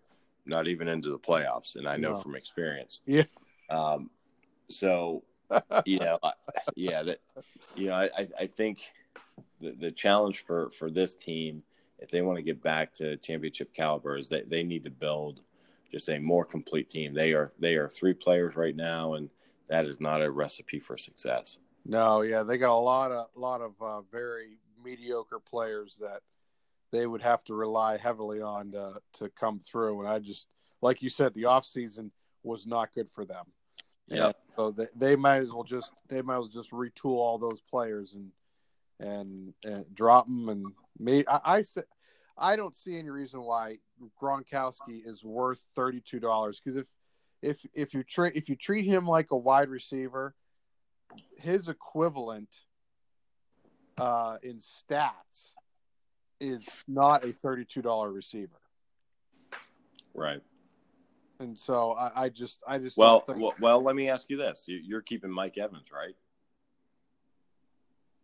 not 0.45 0.67
even 0.67 0.87
into 0.87 1.09
the 1.09 1.19
playoffs. 1.19 1.75
And 1.75 1.87
I 1.87 1.95
know 1.97 2.13
no. 2.13 2.21
from 2.21 2.35
experience. 2.35 3.01
Yeah. 3.05 3.23
Um, 3.69 4.09
so 4.67 5.23
you 5.85 5.99
know, 5.99 6.19
yeah, 6.75 7.03
that 7.03 7.19
you 7.75 7.87
know, 7.87 7.95
I, 7.95 8.27
I 8.39 8.47
think 8.47 8.79
the, 9.59 9.71
the 9.71 9.91
challenge 9.91 10.43
for 10.45 10.69
for 10.71 10.89
this 10.89 11.15
team, 11.15 11.63
if 11.99 12.09
they 12.09 12.21
want 12.21 12.37
to 12.37 12.43
get 12.43 12.61
back 12.61 12.93
to 12.95 13.17
championship 13.17 13.73
caliber, 13.73 14.17
is 14.17 14.29
that 14.29 14.49
they 14.49 14.63
need 14.63 14.83
to 14.83 14.89
build 14.89 15.41
just 15.91 16.09
a 16.09 16.19
more 16.19 16.45
complete 16.45 16.89
team. 16.89 17.13
They 17.13 17.33
are 17.33 17.51
they 17.59 17.75
are 17.75 17.89
three 17.89 18.13
players 18.13 18.55
right 18.55 18.75
now, 18.75 19.15
and 19.15 19.29
that 19.67 19.85
is 19.85 19.99
not 19.99 20.21
a 20.21 20.31
recipe 20.31 20.79
for 20.79 20.97
success. 20.97 21.57
No, 21.85 22.21
yeah, 22.21 22.43
they 22.43 22.57
got 22.57 22.75
a 22.75 22.79
lot 22.79 23.11
of 23.11 23.27
lot 23.35 23.61
of 23.61 23.73
uh, 23.81 24.01
very 24.11 24.57
mediocre 24.83 25.39
players 25.39 25.97
that 26.01 26.21
they 26.91 27.07
would 27.07 27.21
have 27.21 27.43
to 27.45 27.53
rely 27.53 27.97
heavily 27.97 28.41
on 28.41 28.71
to, 28.71 28.95
to 29.13 29.29
come 29.29 29.59
through. 29.59 30.01
And 30.01 30.09
I 30.09 30.19
just, 30.19 30.47
like 30.81 31.01
you 31.01 31.09
said, 31.09 31.33
the 31.33 31.45
off 31.45 31.65
season 31.65 32.11
was 32.43 32.65
not 32.65 32.93
good 32.93 33.09
for 33.11 33.25
them. 33.25 33.45
Yeah. 34.07 34.33
So 34.55 34.71
they, 34.71 34.87
they 34.95 35.15
might 35.15 35.41
as 35.41 35.51
well 35.51 35.63
just 35.63 35.93
they 36.09 36.21
might 36.21 36.35
as 36.35 36.39
well 36.39 36.47
just 36.49 36.71
retool 36.71 37.17
all 37.17 37.37
those 37.37 37.61
players 37.61 38.13
and 38.13 38.31
and, 38.99 39.53
and 39.63 39.85
drop 39.95 40.27
them 40.27 40.49
and 40.49 40.65
me 40.99 41.23
I, 41.27 41.39
I 41.45 41.61
say 41.61 41.81
I 42.37 42.55
don't 42.55 42.75
see 42.75 42.97
any 42.97 43.09
reason 43.09 43.41
why 43.41 43.79
Gronkowski 44.21 45.05
is 45.05 45.23
worth 45.23 45.65
thirty 45.75 46.01
two 46.01 46.19
dollars 46.19 46.61
because 46.63 46.77
if 46.77 46.87
if 47.41 47.57
if 47.73 47.93
you 47.93 48.03
treat 48.03 48.35
if 48.35 48.49
you 48.49 48.55
treat 48.55 48.85
him 48.85 49.05
like 49.05 49.31
a 49.31 49.37
wide 49.37 49.69
receiver, 49.69 50.35
his 51.37 51.67
equivalent 51.67 52.49
uh, 53.97 54.37
in 54.43 54.57
stats 54.57 55.53
is 56.39 56.67
not 56.87 57.25
a 57.25 57.33
thirty 57.33 57.65
two 57.65 57.81
dollar 57.81 58.11
receiver. 58.11 58.59
Right 60.13 60.41
and 61.41 61.57
so 61.57 61.93
I, 61.93 62.25
I 62.25 62.29
just 62.29 62.63
I 62.67 62.77
just 62.77 62.97
well, 62.97 63.21
think... 63.21 63.39
well 63.39 63.55
well 63.59 63.81
let 63.81 63.95
me 63.95 64.09
ask 64.09 64.29
you 64.29 64.37
this: 64.37 64.65
you're 64.67 65.01
keeping 65.01 65.31
Mike 65.31 65.57
Evans, 65.57 65.91
right? 65.91 66.15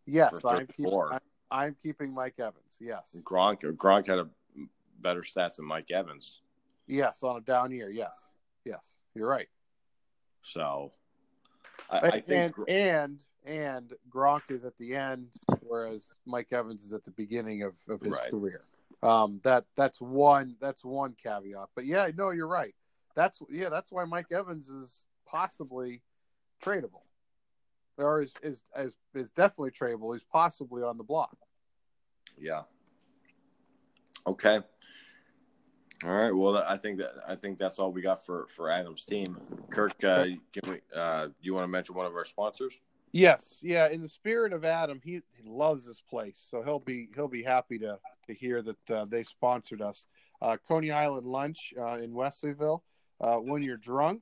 Yes, 0.06 0.46
I'm 0.46 0.68
keeping. 0.68 0.94
I'm, 1.12 1.20
I'm, 1.50 1.76
keeping 1.82 2.14
Mike 2.14 2.36
Evans. 2.40 2.78
Yes, 2.80 3.22
Gronk 3.24 3.62
Gronk 3.78 4.08
had 4.08 4.20
a 4.20 4.28
better 5.00 5.22
stats 5.22 5.58
than 5.58 5.66
Mike 5.66 5.92
Evans. 5.92 6.42
Yes, 6.88 7.24
on 7.24 7.38
a 7.38 7.42
down 7.42 7.72
year. 7.72 7.90
Yes, 7.90 8.32
yes, 8.66 9.00
you're 9.14 9.28
right. 9.28 9.48
So, 10.42 10.94
I, 11.90 11.98
I 11.98 12.20
think 12.20 12.56
and, 12.58 12.70
and 12.70 13.24
and 13.46 13.94
Gronk 14.10 14.50
is 14.50 14.66
at 14.66 14.78
the 14.78 14.96
end, 14.96 15.30
whereas 15.62 16.14
Mike 16.26 16.48
Evans 16.52 16.84
is 16.84 16.94
at 16.94 17.04
the 17.04 17.12
beginning 17.12 17.64
of, 17.64 17.74
of 17.88 18.02
his 18.02 18.14
Right. 18.14 18.30
career. 18.30 18.62
Um, 19.04 19.40
that 19.44 19.66
that's 19.76 20.02
one 20.02 20.56
that's 20.60 20.84
one 20.84 21.16
caveat. 21.22 21.70
But 21.76 21.86
yeah, 21.86 22.10
no, 22.16 22.32
you're 22.32 22.48
right. 22.48 22.74
That's 23.16 23.40
yeah, 23.50 23.70
that's 23.70 23.92
why 23.92 24.06
Mike 24.06 24.32
Evans 24.32 24.70
is 24.70 25.06
possibly 25.26 26.02
tradable, 26.64 27.04
or 27.98 28.22
is 28.22 28.34
is 28.44 28.64
is, 28.78 28.94
is 29.14 29.30
definitely 29.32 29.72
tradable. 29.72 30.14
He's 30.14 30.24
possibly 30.24 30.84
on 30.84 30.98
the 30.98 31.04
block. 31.04 31.36
Yeah. 32.38 32.64
Okay. 34.26 34.60
All 36.04 36.12
right. 36.12 36.32
Well, 36.32 36.58
I 36.58 36.78
think 36.78 37.00
that 37.00 37.12
I 37.28 37.36
think 37.36 37.58
that's 37.58 37.80
all 37.80 37.92
we 37.92 38.02
got 38.02 38.24
for 38.24 38.48
for 38.50 38.70
Adam's 38.70 39.04
team. 39.04 39.38
Kirk, 39.70 40.04
uh, 40.04 40.26
can 40.54 40.72
we? 40.72 40.80
Uh, 40.96 41.30
you 41.42 41.54
want 41.56 41.64
to 41.64 41.68
mention 41.68 41.96
one 41.96 42.06
of 42.06 42.16
our 42.16 42.26
sponsors? 42.26 42.80
Yes, 43.12 43.60
yeah. 43.64 43.90
In 43.90 44.02
the 44.02 44.10
spirit 44.10 44.54
of 44.54 44.66
Adam, 44.66 45.02
he, 45.04 45.22
he 45.32 45.50
loves 45.50 45.86
this 45.86 46.02
place, 46.02 46.46
so 46.52 46.62
he'll 46.62 46.80
be 46.80 47.10
he'll 47.16 47.28
be 47.28 47.42
happy 47.42 47.80
to 47.80 47.98
to 48.28 48.34
hear 48.34 48.62
that 48.62 48.92
uh, 48.92 49.06
they 49.06 49.24
sponsored 49.24 49.82
us. 49.82 50.06
Uh, 50.42 50.58
Coney 50.68 50.92
Island 50.92 51.26
Lunch 51.26 51.74
uh, 51.80 51.96
in 51.96 52.12
Wesleyville. 52.12 52.82
Uh, 53.20 53.38
when 53.38 53.64
you're 53.64 53.78
drunk, 53.78 54.22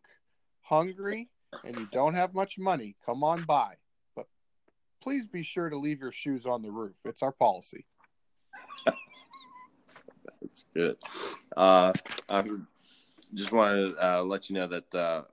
hungry, 0.62 1.30
and 1.64 1.76
you 1.78 1.88
don't 1.92 2.14
have 2.14 2.34
much 2.34 2.58
money, 2.58 2.96
come 3.06 3.24
on 3.24 3.44
by. 3.44 3.76
But 4.16 4.28
please 5.02 5.28
be 5.28 5.44
sure 5.44 5.70
to 5.70 5.78
leave 5.78 6.00
your 6.00 6.12
shoes 6.12 6.46
on 6.46 6.62
the 6.62 6.72
roof. 6.72 6.96
It's 7.06 7.24
our 7.24 7.32
policy. 7.32 7.86
That's 8.86 10.66
good. 10.74 10.98
Uh, 11.56 11.94
I 12.30 12.44
just 13.34 13.52
want 13.52 13.74
to 13.74 14.06
uh, 14.06 14.24
let 14.24 14.50
you 14.50 14.56
know 14.56 14.68
that 14.68 14.96
uh, 14.96 15.24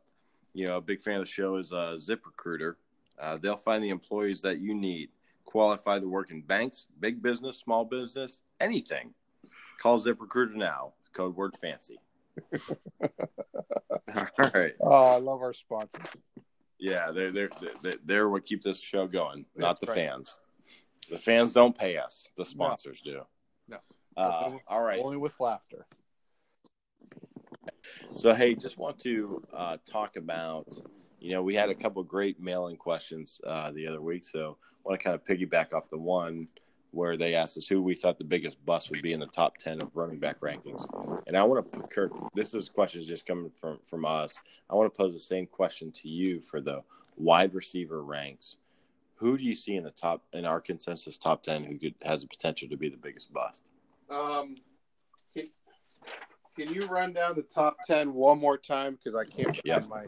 you 0.55 0.67
know 0.67 0.79
a 0.79 0.81
big 0.81 1.01
fan 1.01 1.15
of 1.15 1.21
the 1.21 1.31
show 1.31 1.57
is 1.57 1.73
uh, 1.73 1.97
ZipRecruiter. 1.97 2.75
Uh, 3.21 3.39
they'll 3.39 3.57
find 3.57 3.85
the 3.85 3.91
employees 3.91 4.43
that 4.43 4.59
you 4.59 4.75
need, 4.75 5.11
qualified 5.45 6.03
to 6.03 6.09
work 6.09 6.31
in 6.31 6.41
banks, 6.41 6.87
big 7.01 7.23
business, 7.23 7.59
small 7.59 7.85
business, 7.85 8.43
anything. 8.61 9.13
Call 9.81 9.99
ZipRecruiter 10.01 10.55
now. 10.55 10.95
Code 11.13 11.37
word 11.37 11.55
fancy. 11.61 11.99
All 14.15 14.51
right. 14.55 14.73
Oh, 14.81 15.17
I 15.17 15.19
love 15.19 15.43
our 15.43 15.53
sponsors. 15.53 16.07
Yeah, 16.79 17.11
they're 17.13 17.31
they're 17.31 17.51
they're, 17.83 17.95
they're 18.05 18.29
what 18.29 18.45
keep 18.45 18.63
this 18.63 18.81
show 18.81 19.07
going, 19.07 19.47
not 19.57 19.81
the 19.81 19.87
right. 19.87 19.95
fans. 19.95 20.39
The 21.11 21.19
fans 21.19 21.53
don't 21.53 21.77
pay 21.77 21.97
us; 21.97 22.31
the 22.37 22.45
sponsors 22.45 23.01
do. 23.03 23.23
No. 23.69 23.79
Uh, 24.17 24.53
all 24.67 24.83
right. 24.83 25.01
Only 25.03 25.17
with 25.17 25.39
laughter. 25.39 25.87
So 28.15 28.35
hey, 28.35 28.55
just 28.55 28.79
want 28.79 28.99
to 29.01 29.43
uh, 29.53 29.77
talk 29.89 30.17
about. 30.17 30.67
You 31.21 31.35
know, 31.35 31.43
we 31.43 31.55
had 31.55 31.69
a 31.71 31.75
couple 31.75 32.03
great 32.03 32.41
mailing 32.41 32.77
questions 32.77 33.41
uh, 33.47 33.71
the 33.71 33.87
other 33.87 34.03
week, 34.03 34.25
so 34.25 34.59
I 34.85 34.89
want 34.89 35.01
to 35.01 35.05
kind 35.05 35.15
of 35.15 35.25
piggyback 35.25 35.73
off 35.73 35.89
the 35.89 35.99
one 35.99 36.49
where 36.93 37.17
they 37.17 37.35
asked 37.35 37.57
us 37.59 37.67
who 37.67 37.83
we 37.83 37.95
thought 37.95 38.19
the 38.19 38.25
biggest 38.25 38.65
bust 38.65 38.91
would 38.91 39.03
be 39.03 39.13
in 39.13 39.21
the 39.21 39.27
top 39.27 39.57
ten 39.57 39.81
of 39.83 39.97
running 39.97 40.19
back 40.19 40.39
rankings. 40.41 40.87
And 41.27 41.37
I 41.37 41.43
want 41.43 41.73
to 41.73 41.79
put 41.79 41.91
Kirk. 41.91 42.13
This 42.35 42.55
is 42.55 42.69
questions 42.69 43.09
just 43.09 43.27
coming 43.27 43.51
from 43.51 43.79
from 43.85 44.05
us. 44.05 44.39
I 44.71 44.75
want 44.75 44.93
to 44.93 44.97
pose 44.97 45.13
the 45.15 45.21
same 45.21 45.47
question 45.47 45.91
to 45.93 46.09
you 46.09 46.41
for 46.41 46.61
the 46.61 46.83
wide 47.17 47.55
receiver 47.55 48.03
ranks. 48.03 48.59
Who 49.17 49.39
do 49.39 49.45
you 49.45 49.55
see 49.55 49.77
in 49.77 49.85
the 49.85 49.91
top 49.91 50.23
in 50.33 50.45
our 50.45 50.61
consensus 50.61 51.17
top 51.17 51.43
ten 51.43 51.65
who 51.65 51.79
could 51.79 51.95
has 52.03 52.21
the 52.23 52.29
potential 52.29 52.69
to 52.69 52.77
be 52.77 52.89
the 52.91 52.97
biggest 52.97 53.33
bust? 53.33 53.63
Um, 54.11 54.57
can, 55.35 55.49
can 56.57 56.75
you 56.75 56.87
run 56.87 57.15
down 57.15 57.37
the 57.37 57.43
top 57.43 57.79
ten 57.87 58.13
one 58.13 58.39
more 58.39 58.59
time? 58.59 58.99
Because 59.03 59.15
I 59.15 59.25
can't 59.25 59.47
find 59.57 59.61
Yeah. 59.65 59.79
my. 59.81 60.05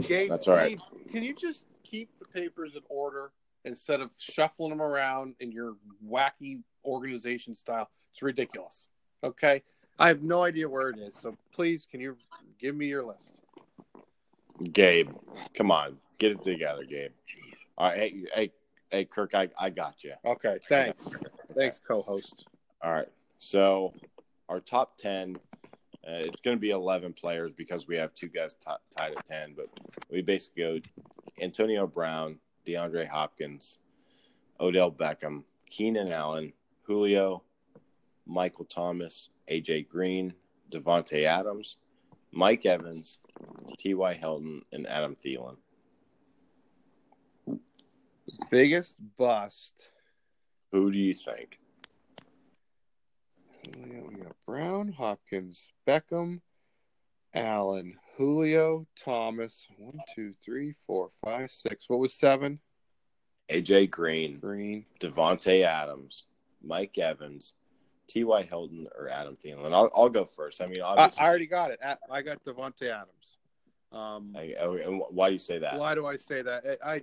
Gabe, 0.00 0.28
That's 0.28 0.48
all 0.48 0.56
right. 0.56 0.70
Gabe, 0.70 1.10
can 1.12 1.22
you 1.22 1.34
just 1.34 1.66
keep 1.84 2.10
the 2.18 2.24
papers 2.24 2.74
in 2.74 2.82
order 2.88 3.30
instead 3.66 4.00
of 4.00 4.12
shuffling 4.18 4.70
them 4.70 4.80
around 4.80 5.34
in 5.40 5.52
your 5.52 5.76
wacky 6.08 6.62
organization 6.84 7.54
style? 7.54 7.90
It's 8.12 8.22
ridiculous. 8.22 8.88
Okay, 9.22 9.62
I 9.98 10.08
have 10.08 10.22
no 10.22 10.42
idea 10.44 10.68
where 10.68 10.88
it 10.88 10.98
is. 10.98 11.14
So 11.16 11.36
please, 11.52 11.86
can 11.86 12.00
you 12.00 12.16
give 12.58 12.74
me 12.74 12.86
your 12.86 13.04
list? 13.04 13.42
Gabe, 14.72 15.10
come 15.54 15.70
on, 15.70 15.98
get 16.16 16.32
it 16.32 16.40
together, 16.40 16.84
Gabe. 16.84 17.10
All 17.76 17.90
right, 17.90 17.98
hey, 17.98 18.24
hey, 18.34 18.52
hey, 18.90 19.04
Kirk, 19.04 19.34
I, 19.34 19.50
I 19.60 19.68
got 19.68 20.02
you. 20.02 20.14
Okay, 20.24 20.58
thanks, 20.68 21.10
thanks, 21.54 21.78
co-host. 21.86 22.46
All 22.82 22.92
right, 22.92 23.08
so 23.38 23.92
our 24.48 24.60
top 24.60 24.96
ten, 24.96 25.36
uh, 26.08 26.22
it's 26.24 26.40
going 26.40 26.56
to 26.56 26.60
be 26.60 26.70
eleven 26.70 27.12
players 27.12 27.50
because 27.50 27.86
we 27.86 27.96
have 27.96 28.14
two 28.14 28.28
guys 28.28 28.54
t- 28.54 28.70
tied 28.96 29.12
at 29.12 29.24
ten, 29.26 29.54
but 29.54 29.68
we 30.10 30.22
basically 30.22 30.62
go 30.62 30.78
Antonio 31.42 31.86
Brown, 31.86 32.38
DeAndre 32.66 33.08
Hopkins, 33.08 33.78
Odell 34.60 34.90
Beckham, 34.90 35.44
Keenan 35.70 36.12
Allen, 36.12 36.52
Julio, 36.82 37.42
Michael 38.26 38.64
Thomas, 38.64 39.30
AJ 39.50 39.88
Green, 39.88 40.34
Davante 40.70 41.24
Adams, 41.24 41.78
Mike 42.32 42.66
Evans, 42.66 43.20
T.Y. 43.78 44.14
Hilton, 44.14 44.62
and 44.72 44.86
Adam 44.86 45.16
Thielen. 45.16 45.56
Biggest 48.50 48.96
bust. 49.16 49.86
Who 50.72 50.90
do 50.90 50.98
you 50.98 51.14
think? 51.14 51.58
We 53.76 54.16
got 54.16 54.36
Brown, 54.44 54.92
Hopkins, 54.92 55.68
Beckham, 55.86 56.40
Allen, 57.34 57.94
Julio, 58.16 58.86
Thomas. 59.02 59.66
One, 59.78 59.98
two, 60.14 60.32
three, 60.44 60.74
four, 60.86 61.10
five, 61.24 61.50
six. 61.50 61.88
What 61.88 62.00
was 62.00 62.14
seven? 62.14 62.60
AJ 63.50 63.90
Green, 63.90 64.38
Green. 64.38 64.86
Davante 65.00 65.64
Adams, 65.64 66.26
Mike 66.62 66.98
Evans, 66.98 67.54
T.Y. 68.08 68.42
Hilton, 68.42 68.88
or 68.98 69.08
Adam 69.08 69.36
Thielen. 69.36 69.72
I'll, 69.72 69.90
I'll 69.94 70.08
go 70.08 70.24
first. 70.24 70.60
I 70.60 70.66
mean, 70.66 70.80
I, 70.80 70.86
obviously, 70.86 71.22
I 71.22 71.28
already 71.28 71.46
got 71.46 71.70
it. 71.70 71.80
I 72.10 72.22
got 72.22 72.44
Davante 72.44 72.90
Adams. 72.90 73.38
Um, 73.92 74.34
I, 74.36 74.54
oh, 74.60 74.74
and 74.74 75.00
why 75.10 75.28
do 75.28 75.32
you 75.34 75.38
say 75.38 75.58
that? 75.58 75.78
why 75.78 75.94
do 75.94 76.06
I 76.06 76.16
say 76.16 76.42
that? 76.42 76.78
I, 76.84 76.94
I 76.94 77.02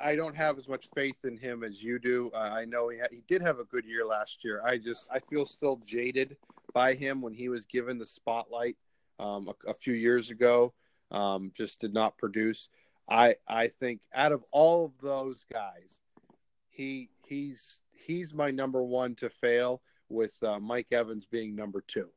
I 0.00 0.16
don't 0.16 0.36
have 0.36 0.58
as 0.58 0.68
much 0.68 0.88
faith 0.94 1.24
in 1.24 1.36
him 1.36 1.64
as 1.64 1.82
you 1.82 1.98
do. 1.98 2.30
Uh, 2.34 2.38
I 2.38 2.64
know 2.64 2.88
he 2.88 2.98
ha- 2.98 3.08
he 3.10 3.22
did 3.26 3.42
have 3.42 3.58
a 3.58 3.64
good 3.64 3.84
year 3.84 4.04
last 4.04 4.44
year. 4.44 4.60
I 4.64 4.78
just 4.78 5.08
I 5.10 5.18
feel 5.18 5.44
still 5.44 5.80
jaded 5.84 6.36
by 6.72 6.94
him 6.94 7.20
when 7.20 7.34
he 7.34 7.48
was 7.48 7.66
given 7.66 7.98
the 7.98 8.06
spotlight 8.06 8.76
um, 9.18 9.48
a, 9.48 9.70
a 9.70 9.74
few 9.74 9.94
years 9.94 10.30
ago. 10.30 10.72
Um, 11.10 11.52
just 11.54 11.80
did 11.80 11.92
not 11.92 12.16
produce. 12.16 12.68
I 13.08 13.36
I 13.46 13.68
think 13.68 14.00
out 14.14 14.32
of 14.32 14.44
all 14.50 14.86
of 14.86 14.92
those 15.02 15.44
guys, 15.52 16.00
he 16.70 17.10
he's 17.26 17.82
he's 17.92 18.32
my 18.32 18.50
number 18.50 18.82
one 18.82 19.14
to 19.16 19.28
fail 19.28 19.82
with 20.08 20.34
uh, 20.42 20.58
Mike 20.58 20.92
Evans 20.92 21.26
being 21.26 21.54
number 21.54 21.82
two. 21.86 22.08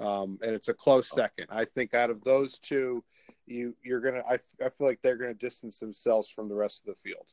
Um, 0.00 0.38
and 0.42 0.54
it's 0.54 0.68
a 0.68 0.74
close 0.74 1.08
second. 1.08 1.46
I 1.50 1.64
think 1.64 1.94
out 1.94 2.10
of 2.10 2.24
those 2.24 2.58
two, 2.58 3.04
you 3.46 3.76
you're 3.82 4.00
gonna. 4.00 4.22
I, 4.28 4.38
I 4.64 4.70
feel 4.70 4.86
like 4.86 5.00
they're 5.02 5.16
gonna 5.16 5.34
distance 5.34 5.78
themselves 5.78 6.28
from 6.28 6.48
the 6.48 6.54
rest 6.54 6.82
of 6.86 6.94
the 6.94 7.00
field. 7.10 7.26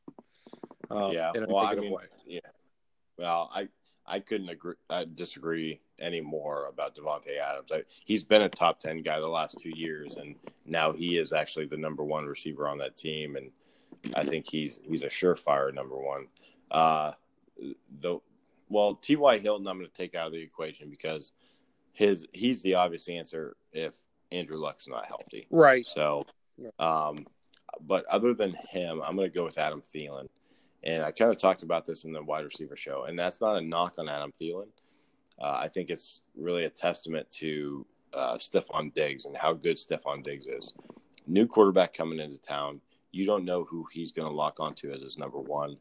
Um, 0.92 1.14
yeah, 1.14 1.32
in 1.36 1.44
a 1.44 1.48
well, 1.48 1.66
I 1.66 1.76
mean, 1.76 1.92
way. 1.92 2.04
yeah. 2.26 2.40
Well, 3.18 3.50
I 3.54 3.70
I 4.06 4.20
couldn't 4.20 4.50
agree, 4.50 4.76
I 4.90 5.06
disagree 5.06 5.82
anymore 6.02 6.68
about 6.68 6.96
Davante 6.96 7.38
Adams. 7.38 7.72
I, 7.72 7.84
he's 8.06 8.24
been 8.24 8.44
a 8.44 8.50
top 8.50 8.80
ten 8.80 9.02
guy 9.02 9.20
the 9.20 9.28
last 9.28 9.60
two 9.60 9.72
years, 9.76 10.16
and 10.16 10.36
now 10.66 10.92
he 10.92 11.18
is 11.18 11.34
actually 11.34 11.66
the 11.66 11.78
number 11.78 12.04
one 12.04 12.26
receiver 12.26 12.68
on 12.68 12.78
that 12.80 12.98
team, 12.98 13.36
and 13.36 13.52
I 14.16 14.24
think 14.24 14.48
he's 14.50 14.80
he's 14.84 15.04
a 15.04 15.08
surefire 15.08 15.74
number 15.74 15.98
one. 15.98 16.28
Uh, 16.72 17.14
the 18.02 18.20
well, 18.70 18.96
T.Y. 18.96 19.40
Hilton, 19.40 19.68
I'm 19.68 19.78
going 19.78 19.90
to 19.90 19.94
take 19.94 20.16
out 20.16 20.28
of 20.28 20.34
the 20.34 20.42
equation 20.42 20.90
because 20.90 21.34
his 21.94 22.26
he's 22.34 22.62
the 22.62 22.76
obvious 22.76 23.10
answer 23.10 23.56
if 23.72 23.98
Andrew 24.32 24.58
Luck's 24.58 24.88
not 24.88 25.06
healthy. 25.06 25.48
Right. 25.50 25.86
So, 25.86 26.26
um, 26.78 27.26
but 27.82 28.06
other 28.06 28.34
than 28.34 28.56
him, 28.70 29.02
I'm 29.04 29.16
going 29.16 29.30
to 29.30 29.36
go 29.36 29.44
with 29.44 29.58
Adam 29.58 29.82
Thielen. 29.82 30.28
And 30.84 31.04
I 31.04 31.12
kind 31.12 31.30
of 31.30 31.40
talked 31.40 31.64
about 31.64 31.86
this 31.86 32.06
in 32.06 32.14
the 32.14 32.24
wide 32.24 32.46
receiver 32.46 32.78
show, 32.78 33.04
and 33.04 33.20
that's 33.20 33.42
not 33.42 33.58
a 33.58 33.62
knock 33.62 33.96
on 33.98 34.08
Adam 34.08 34.32
Thielen. 34.40 34.68
Uh, 35.40 35.58
I 35.62 35.68
think 35.68 35.90
it's 35.90 36.22
really 36.36 36.66
a 36.66 36.70
testament 36.70 37.32
to 37.34 37.86
uh, 38.14 38.36
Stefon 38.36 38.94
Diggs 38.94 39.26
and 39.26 39.38
how 39.38 39.54
good 39.54 39.78
Stefon 39.78 40.24
Diggs 40.24 40.48
is. 40.48 40.74
New 41.28 41.48
quarterback 41.48 41.94
coming 41.94 42.20
into 42.20 42.42
town. 42.42 42.82
You 43.12 43.26
don't 43.26 43.46
know 43.46 43.64
who 43.64 43.86
he's 43.92 44.12
going 44.12 44.28
to 44.28 44.34
lock 44.36 44.60
onto 44.60 44.92
as 44.92 45.02
his 45.02 45.18
number 45.18 45.40
one. 45.40 45.78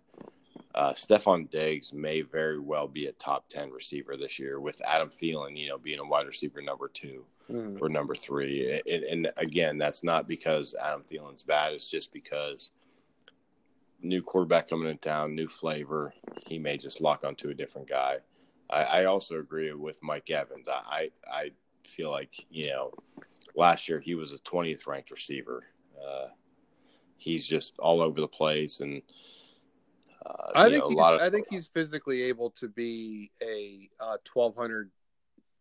Uh, 0.75 0.93
Stefon 0.93 1.51
Diggs 1.51 1.93
may 1.93 2.21
very 2.21 2.59
well 2.59 2.87
be 2.87 3.07
a 3.07 3.13
top 3.13 3.49
10 3.49 3.71
receiver 3.71 4.17
this 4.17 4.39
year 4.39 4.61
with 4.61 4.81
Adam 4.87 5.09
Thielen, 5.09 5.57
you 5.59 5.69
know, 5.69 5.79
being 5.79 5.99
a 5.99 6.05
wide 6.05 6.27
receiver 6.27 6.63
number 6.63 6.89
two 6.89 7.25
Mm. 7.51 7.81
or 7.81 7.89
number 7.89 8.15
three. 8.15 8.79
And, 8.87 9.05
and 9.05 9.33
again, 9.39 9.79
that's 9.79 10.05
not 10.05 10.29
because 10.29 10.75
Adam 10.85 11.01
Thielen's 11.03 11.43
bad. 11.43 11.73
It's 11.73 11.91
just 11.91 12.13
because 12.13 12.73
new 14.03 14.21
quarterback 14.21 14.69
coming 14.69 14.91
in 14.91 14.99
town, 14.99 15.35
new 15.35 15.47
flavor. 15.47 16.13
He 16.47 16.59
may 16.59 16.77
just 16.77 17.01
lock 17.01 17.25
onto 17.25 17.49
a 17.49 17.55
different 17.55 17.89
guy. 17.89 18.19
I, 18.71 18.83
I 18.83 19.05
also 19.07 19.39
agree 19.39 19.73
with 19.73 20.03
Mike 20.03 20.31
Evans. 20.31 20.69
I, 20.69 21.11
I, 21.31 21.51
feel 21.87 22.11
like 22.11 22.35
you 22.51 22.69
know, 22.69 22.93
last 23.57 23.89
year 23.89 23.99
he 23.99 24.15
was 24.15 24.35
a 24.35 24.39
20th 24.41 24.87
ranked 24.87 25.11
receiver. 25.11 25.65
Uh, 25.99 26.27
he's 27.17 27.47
just 27.47 27.79
all 27.79 28.03
over 28.03 28.21
the 28.21 28.29
place, 28.29 28.81
and 28.81 29.03
Uh, 30.25 30.51
I 30.55 30.69
think 30.69 30.81
know, 30.81 30.87
a 30.87 30.89
he's, 30.89 30.97
lot 30.97 31.15
of 31.15 31.21
I 31.21 31.31
think 31.31 31.47
he's 31.49 31.67
physically 31.67 32.23
able 32.25 32.51
to 32.51 32.69
be 32.69 33.31
a 33.43 33.89
uh, 34.01 34.17
twelve 34.25 34.55
hundred, 34.57 34.91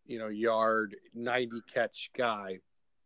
you 0.06 0.18
know, 0.18 0.28
yard 0.28 0.96
ninety 1.14 1.62
catch 1.72 2.10
guy, 2.16 2.58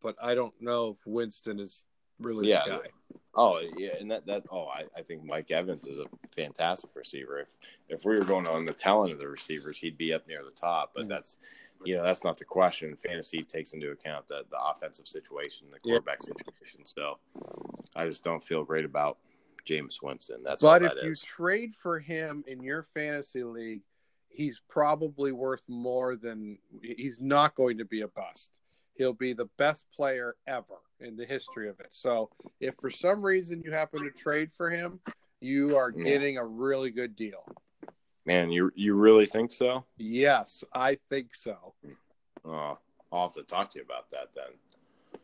but 0.03 0.17
I 0.21 0.35
don't 0.35 0.55
know 0.61 0.91
if 0.91 1.07
Winston 1.07 1.61
is 1.61 1.87
really 2.23 2.49
Yeah. 2.49 2.65
the 2.65 2.71
guy. 2.71 2.89
Oh 3.35 3.61
yeah, 3.79 3.93
and 3.99 4.11
that 4.11 4.27
that 4.27 4.45
oh 4.51 4.67
I, 4.67 4.85
I 4.97 5.01
think 5.03 5.25
Mike 5.25 5.51
Evans 5.51 5.87
is 5.87 5.99
a 5.99 6.05
fantastic 6.37 6.91
receiver. 6.95 7.39
If 7.39 7.57
if 7.89 8.05
we 8.05 8.15
were 8.19 8.25
going 8.25 8.47
on 8.47 8.67
the 8.67 8.75
talent 8.75 9.11
of 9.13 9.21
the 9.21 9.29
receivers, 9.29 9.79
he'd 9.79 9.97
be 9.97 10.13
up 10.13 10.27
near 10.29 10.45
the 10.45 10.51
top. 10.51 10.93
But 10.95 11.09
that's 11.09 11.39
you 11.85 11.97
know 11.97 12.03
that's 12.03 12.25
not 12.25 12.37
the 12.37 12.45
question. 12.45 12.95
Fantasy 12.95 13.41
takes 13.43 13.73
into 13.73 13.91
account 13.91 14.29
the 14.29 14.45
the 14.51 14.59
offensive 14.63 15.09
situation, 15.09 15.69
the 15.71 15.79
Yeah. 15.83 15.93
quarterback 15.95 16.21
situation. 16.23 16.85
So 16.85 17.19
I 17.97 18.07
just 18.07 18.23
don't 18.23 18.45
feel 18.45 18.65
great 18.65 18.85
about 18.85 19.17
Jameis 19.65 20.03
Winston. 20.03 20.43
That's 20.45 20.63
But 20.63 20.83
that 20.83 20.99
if 20.99 21.05
you 21.05 21.13
is. 21.13 21.23
trade 21.23 21.75
for 21.75 21.99
him 22.01 22.45
in 22.47 22.63
your 22.63 22.83
fantasy 22.83 23.45
league, 23.45 23.83
he's 24.29 24.61
probably 24.69 25.33
worth 25.33 25.67
more 25.69 26.17
than 26.17 26.59
he's 26.83 27.19
not 27.19 27.55
going 27.55 27.79
to 27.79 27.87
be 27.87 28.03
a 28.03 28.09
bust. 28.09 28.59
He'll 28.95 29.13
be 29.13 29.33
the 29.33 29.49
best 29.59 29.87
player 29.95 30.37
ever 30.47 30.81
in 31.01 31.17
the 31.17 31.25
history 31.25 31.69
of 31.69 31.81
it. 31.81 31.89
So 31.91 32.31
if 32.61 32.75
for 32.81 32.91
some 32.91 33.25
reason 33.25 33.63
you 33.65 33.73
happen 33.73 34.03
to 34.05 34.11
trade 34.11 34.53
for 34.53 34.71
him, 34.71 35.01
you 35.41 35.77
are 35.77 35.91
getting 35.91 36.39
a 36.39 36.45
really 36.45 36.91
good 36.91 37.17
deal. 37.17 37.45
Man, 38.25 38.53
you 38.53 38.71
you 38.77 38.95
really 38.95 39.27
think 39.27 39.51
so? 39.51 39.85
Yes, 39.97 40.63
I 40.73 40.99
think 41.11 41.35
so. 41.35 41.75
Oh, 42.45 42.79
I'll 43.13 43.23
have 43.23 43.33
to 43.33 43.43
talk 43.43 43.71
to 43.71 43.79
you 43.79 43.85
about 43.85 44.11
that 44.11 44.29
then. 44.35 45.21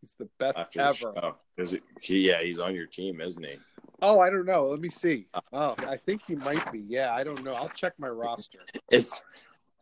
He's 0.00 0.12
the 0.18 0.28
best 0.38 0.58
After 0.58 0.80
ever. 0.80 0.94
show. 0.94 1.36
Is 1.56 1.74
it, 1.74 1.82
he, 2.00 2.28
yeah, 2.28 2.42
he's 2.42 2.58
on 2.58 2.74
your 2.74 2.86
team, 2.86 3.20
isn't 3.20 3.44
he? 3.44 3.56
Oh, 4.00 4.20
I 4.20 4.30
don't 4.30 4.46
know. 4.46 4.66
Let 4.66 4.80
me 4.80 4.90
see. 4.90 5.26
Oh, 5.52 5.74
I 5.78 5.96
think 5.96 6.22
he 6.26 6.36
might 6.36 6.70
be. 6.70 6.80
Yeah, 6.86 7.12
I 7.14 7.24
don't 7.24 7.42
know. 7.42 7.54
I'll 7.54 7.70
check 7.70 7.94
my 7.98 8.08
roster. 8.08 8.60
Is 8.92 9.12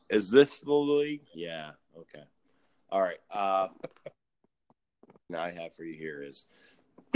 is 0.09 0.31
this 0.31 0.61
the 0.61 0.73
league? 0.73 1.23
Yeah. 1.35 1.73
Okay. 1.99 2.25
All 2.91 3.03
right. 3.03 3.19
Uh 3.31 3.69
now 5.29 5.43
I 5.43 5.51
have 5.51 5.75
for 5.75 5.85
you 5.85 5.95
here 5.95 6.23
is 6.23 6.47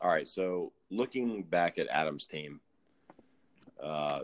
all 0.00 0.10
right, 0.10 0.26
so 0.26 0.72
looking 0.90 1.42
back 1.42 1.78
at 1.78 1.88
Adam's 1.88 2.24
team, 2.26 2.60
uh 3.82 4.20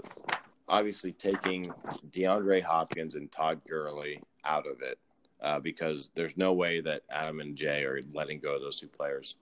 obviously 0.71 1.13
taking 1.13 1.73
DeAndre 2.11 2.63
Hopkins 2.63 3.17
and 3.17 3.31
Todd 3.31 3.61
Gurley 3.69 4.23
out 4.45 4.67
of 4.67 4.81
it, 4.83 4.99
uh, 5.43 5.59
because 5.59 6.11
there's 6.15 6.37
no 6.37 6.53
way 6.53 6.81
that 6.81 7.03
Adam 7.11 7.41
and 7.41 7.57
Jay 7.57 7.83
are 7.83 8.01
letting 8.15 8.39
go 8.39 8.55
of 8.55 8.63
those 8.63 8.79
two 8.81 8.89
players. 8.89 9.37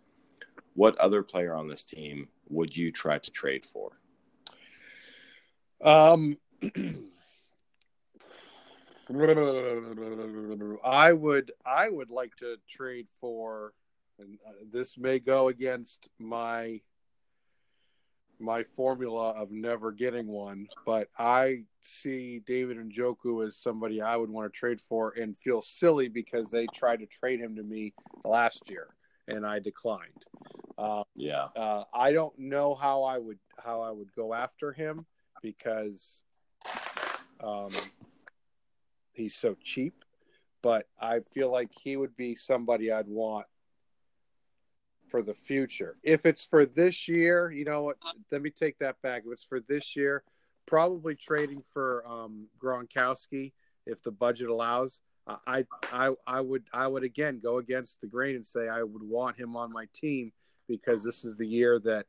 What 0.74 0.96
other 0.98 1.22
player 1.22 1.54
on 1.54 1.68
this 1.68 1.84
team 1.84 2.28
would 2.48 2.76
you 2.76 2.90
try 2.90 3.18
to 3.18 3.30
trade 3.30 3.64
for? 3.64 3.90
Um, 5.82 6.38
I 10.84 11.12
would 11.12 11.52
I 11.64 11.88
would 11.88 12.10
like 12.10 12.36
to 12.36 12.56
trade 12.68 13.06
for, 13.20 13.72
and 14.18 14.38
uh, 14.46 14.52
this 14.72 14.98
may 14.98 15.18
go 15.18 15.48
against 15.48 16.08
my 16.18 16.80
my 18.40 18.62
formula 18.62 19.30
of 19.30 19.50
never 19.50 19.90
getting 19.90 20.28
one, 20.28 20.68
but 20.86 21.08
I 21.18 21.64
see 21.80 22.40
David 22.46 22.76
Njoku 22.76 23.44
as 23.44 23.56
somebody 23.56 24.00
I 24.00 24.16
would 24.16 24.30
want 24.30 24.52
to 24.52 24.56
trade 24.56 24.80
for, 24.88 25.12
and 25.20 25.36
feel 25.36 25.60
silly 25.60 26.08
because 26.08 26.50
they 26.50 26.66
tried 26.66 27.00
to 27.00 27.06
trade 27.06 27.40
him 27.40 27.56
to 27.56 27.62
me 27.62 27.94
last 28.24 28.70
year, 28.70 28.94
and 29.26 29.44
I 29.44 29.58
declined. 29.58 30.26
Uh, 30.76 31.02
Yeah. 31.16 31.48
uh, 31.56 31.84
I 31.92 32.12
don't 32.12 32.38
know 32.38 32.74
how 32.74 33.02
I 33.02 33.18
would 33.18 33.40
how 33.58 33.80
I 33.80 33.90
would 33.90 34.12
go 34.14 34.34
after 34.34 34.70
him 34.72 35.04
because 35.42 36.22
um, 37.40 37.70
he's 39.18 39.34
so 39.34 39.56
cheap. 39.62 40.04
But 40.62 40.86
I 41.00 41.20
feel 41.32 41.50
like 41.50 41.70
he 41.80 41.96
would 41.96 42.16
be 42.16 42.34
somebody 42.34 42.90
I'd 42.90 43.06
want 43.06 43.46
for 45.08 45.22
the 45.22 45.34
future. 45.34 45.96
If 46.02 46.26
it's 46.26 46.44
for 46.44 46.66
this 46.66 47.06
year, 47.08 47.50
you 47.50 47.64
know 47.64 47.82
what? 47.82 47.96
Let 48.30 48.42
me 48.42 48.50
take 48.50 48.78
that 48.78 49.00
back. 49.02 49.22
If 49.24 49.32
it's 49.32 49.44
for 49.44 49.60
this 49.60 49.94
year, 49.94 50.24
probably 50.66 51.14
trading 51.14 51.62
for 51.72 52.04
um, 52.06 52.46
Gronkowski 52.62 53.52
if 53.86 54.02
the 54.02 54.10
budget 54.10 54.48
allows. 54.48 55.00
I 55.46 55.66
I 55.92 56.14
I 56.26 56.40
would 56.40 56.64
I 56.72 56.86
would 56.86 57.02
again 57.02 57.40
go 57.42 57.58
against 57.58 58.00
the 58.00 58.06
grain 58.06 58.36
and 58.36 58.46
say 58.46 58.68
I 58.68 58.82
would 58.82 59.02
want 59.02 59.36
him 59.36 59.56
on 59.56 59.72
my 59.72 59.86
team 59.92 60.32
because 60.68 61.02
this 61.02 61.24
is 61.24 61.36
the 61.36 61.46
year 61.46 61.78
that 61.80 62.06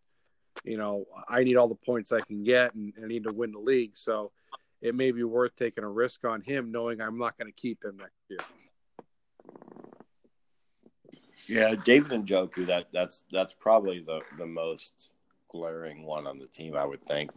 you 0.64 0.78
know 0.78 1.06
I 1.28 1.44
need 1.44 1.58
all 1.58 1.68
the 1.68 1.76
points 1.76 2.12
I 2.12 2.22
can 2.22 2.44
get 2.44 2.74
and, 2.76 2.94
and 2.96 3.06
I 3.06 3.08
need 3.08 3.26
to 3.26 3.36
win 3.36 3.52
the 3.52 3.60
league. 3.60 3.98
So 3.98 4.32
it 4.82 4.96
may 4.96 5.12
be 5.12 5.24
worth 5.24 5.56
taking 5.56 5.84
a 5.84 5.90
risk 5.90 6.26
on 6.26 6.42
him, 6.42 6.72
knowing 6.72 7.02
I'm 7.02 7.18
not 7.18 7.38
going 7.38 7.52
to 7.52 7.56
keep 7.56 7.84
him 7.84 7.98
next 7.98 8.20
year. 8.30 8.40
Yeah, 11.48 11.76
David 11.84 12.26
Njoku, 12.26 12.68
that 12.68 12.92
that's 12.92 13.26
that's 13.32 13.54
probably 13.54 14.00
the 14.00 14.22
the 14.38 14.46
most 14.46 15.10
glaring 15.50 16.04
one 16.04 16.28
on 16.28 16.38
the 16.38 16.48
team, 16.48 16.76
I 16.76 16.86
would 16.86 17.04
think, 17.04 17.32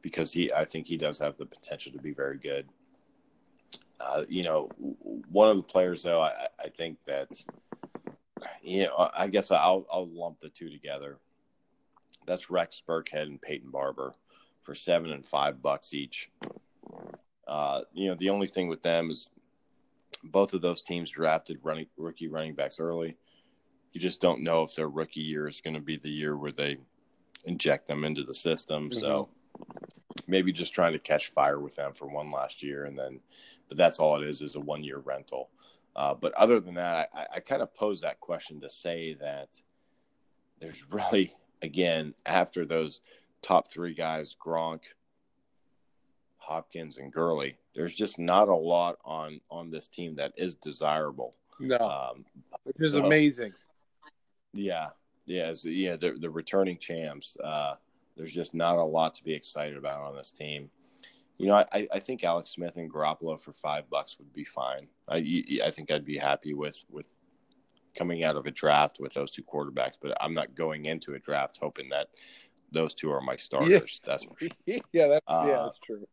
because 0.00 0.32
he 0.32 0.50
I 0.52 0.64
think 0.64 0.86
he 0.86 0.96
does 0.96 1.18
have 1.18 1.36
the 1.36 1.46
potential 1.46 1.92
to 1.92 1.98
be 1.98 2.12
very 2.12 2.38
good. 2.38 2.66
Uh, 4.00 4.24
you 4.28 4.42
know, 4.42 4.70
one 5.30 5.50
of 5.50 5.58
the 5.58 5.62
players 5.62 6.02
though, 6.02 6.22
I, 6.22 6.48
I 6.58 6.68
think 6.68 6.96
that 7.06 7.28
you 8.62 8.84
know, 8.84 9.10
I 9.14 9.28
guess 9.28 9.50
I'll 9.50 9.86
I'll 9.92 10.08
lump 10.08 10.40
the 10.40 10.48
two 10.48 10.70
together. 10.70 11.18
That's 12.26 12.50
Rex 12.50 12.82
Burkhead 12.86 13.22
and 13.22 13.42
Peyton 13.42 13.70
Barber 13.70 14.14
for 14.62 14.74
seven 14.74 15.10
and 15.10 15.24
five 15.24 15.60
bucks 15.60 15.92
each. 15.92 16.30
Uh, 17.46 17.82
you 17.92 18.08
know, 18.08 18.14
the 18.14 18.30
only 18.30 18.46
thing 18.46 18.68
with 18.68 18.82
them 18.82 19.10
is 19.10 19.28
both 20.24 20.54
of 20.54 20.60
those 20.60 20.82
teams 20.82 21.10
drafted 21.10 21.58
running 21.62 21.86
rookie 21.96 22.28
running 22.28 22.54
backs 22.54 22.78
early 22.78 23.16
you 23.92 24.00
just 24.00 24.20
don't 24.20 24.42
know 24.42 24.62
if 24.62 24.74
their 24.74 24.88
rookie 24.88 25.20
year 25.20 25.48
is 25.48 25.60
going 25.60 25.74
to 25.74 25.80
be 25.80 25.96
the 25.96 26.10
year 26.10 26.36
where 26.36 26.52
they 26.52 26.76
inject 27.44 27.88
them 27.88 28.04
into 28.04 28.22
the 28.22 28.34
system. 28.34 28.92
So 28.92 29.28
maybe 30.26 30.52
just 30.52 30.74
trying 30.74 30.92
to 30.92 30.98
catch 30.98 31.28
fire 31.28 31.58
with 31.58 31.76
them 31.76 31.92
for 31.92 32.06
one 32.06 32.30
last 32.30 32.62
year, 32.62 32.84
and 32.84 32.98
then, 32.98 33.20
but 33.68 33.76
that's 33.76 33.98
all 33.98 34.20
it 34.20 34.28
is 34.28 34.42
is 34.42 34.56
a 34.56 34.60
one 34.60 34.84
year 34.84 34.98
rental. 34.98 35.50
Uh, 35.96 36.14
but 36.14 36.32
other 36.34 36.60
than 36.60 36.74
that, 36.74 37.10
I, 37.12 37.26
I 37.36 37.40
kind 37.40 37.62
of 37.62 37.74
pose 37.74 38.00
that 38.02 38.20
question 38.20 38.60
to 38.60 38.70
say 38.70 39.14
that 39.14 39.48
there's 40.60 40.84
really, 40.90 41.32
again, 41.62 42.14
after 42.26 42.64
those 42.64 43.00
top 43.42 43.68
three 43.68 43.94
guys, 43.94 44.36
Gronk, 44.36 44.82
Hopkins, 46.50 46.98
and 46.98 47.12
Gurley, 47.12 47.56
there's 47.74 47.94
just 47.94 48.18
not 48.18 48.48
a 48.48 48.54
lot 48.54 48.98
on 49.04 49.40
on 49.50 49.70
this 49.70 49.86
team 49.86 50.16
that 50.16 50.32
is 50.36 50.56
desirable. 50.56 51.36
No, 51.60 51.76
Um, 51.76 52.24
which 52.64 52.76
is 52.80 52.96
well, 52.96 53.06
amazing. 53.06 53.52
yeah, 54.52 54.88
yeah, 55.26 55.52
so, 55.52 55.68
yeah. 55.68 55.94
The 55.94 56.12
the 56.12 56.28
returning 56.28 56.76
champs. 56.78 57.36
Uh, 57.42 57.74
there's 58.16 58.32
just 58.32 58.52
not 58.52 58.78
a 58.78 58.84
lot 58.84 59.14
to 59.14 59.24
be 59.24 59.32
excited 59.32 59.76
about 59.76 60.00
on 60.00 60.16
this 60.16 60.32
team. 60.32 60.70
You 61.38 61.46
know, 61.46 61.64
I, 61.72 61.88
I 61.92 62.00
think 62.00 62.24
Alex 62.24 62.50
Smith 62.50 62.76
and 62.76 62.92
Garoppolo 62.92 63.40
for 63.40 63.52
five 63.52 63.88
bucks 63.88 64.18
would 64.18 64.32
be 64.32 64.44
fine. 64.44 64.88
I 65.08 65.44
I 65.64 65.70
think 65.70 65.92
I'd 65.92 66.04
be 66.04 66.18
happy 66.18 66.52
with 66.52 66.84
with 66.90 67.16
coming 67.94 68.24
out 68.24 68.36
of 68.36 68.46
a 68.46 68.50
draft 68.50 68.98
with 68.98 69.14
those 69.14 69.30
two 69.30 69.44
quarterbacks. 69.44 69.96
But 70.02 70.16
I'm 70.20 70.34
not 70.34 70.56
going 70.56 70.86
into 70.86 71.14
a 71.14 71.20
draft 71.20 71.60
hoping 71.62 71.88
that 71.90 72.08
those 72.72 72.92
two 72.92 73.12
are 73.12 73.20
my 73.20 73.36
starters. 73.36 74.00
That's 74.04 74.24
for 74.24 74.36
sure. 74.38 74.48
yeah, 74.92 75.06
that's 75.06 75.24
Uh, 75.28 75.44
yeah, 75.46 75.62
that's 75.64 75.78
true. 75.78 76.04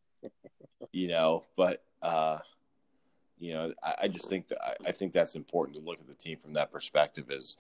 You 0.92 1.08
know, 1.10 1.44
but 1.56 1.84
uh, 2.02 2.40
you 3.40 3.54
know, 3.54 3.74
I, 3.84 3.96
I 4.04 4.08
just 4.08 4.30
think 4.30 4.48
that 4.50 4.62
I, 4.62 4.90
I 4.90 4.92
think 4.92 5.12
that's 5.12 5.36
important 5.36 5.78
to 5.78 5.84
look 5.84 6.00
at 6.00 6.08
the 6.08 6.14
team 6.14 6.38
from 6.38 6.54
that 6.54 6.72
perspective. 6.72 7.30
Is 7.30 7.58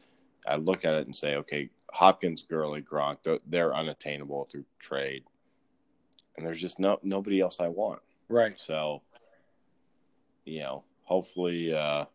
I 0.48 0.56
look 0.56 0.86
at 0.86 0.96
it 0.96 1.06
and 1.06 1.16
say, 1.16 1.36
okay, 1.36 1.70
Hopkins, 1.92 2.44
Gurley, 2.44 2.82
Gronk, 2.82 3.24
they're, 3.24 3.40
they're 3.46 3.76
unattainable 3.76 4.46
through 4.46 4.66
trade, 4.80 5.24
and 6.36 6.46
there's 6.46 6.62
just 6.62 6.80
no 6.80 7.00
nobody 7.04 7.40
else 7.40 7.60
I 7.60 7.68
want. 7.68 8.02
Right. 8.30 8.60
So, 8.60 9.02
you 10.46 10.60
know, 10.62 10.84
hopefully, 11.04 11.74
uh, 11.74 12.06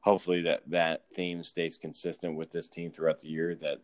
hopefully 0.00 0.42
that 0.42 0.62
that 0.70 1.04
theme 1.12 1.44
stays 1.44 1.78
consistent 1.78 2.36
with 2.36 2.50
this 2.50 2.68
team 2.68 2.90
throughout 2.90 3.20
the 3.20 3.28
year. 3.28 3.54
That 3.54 3.80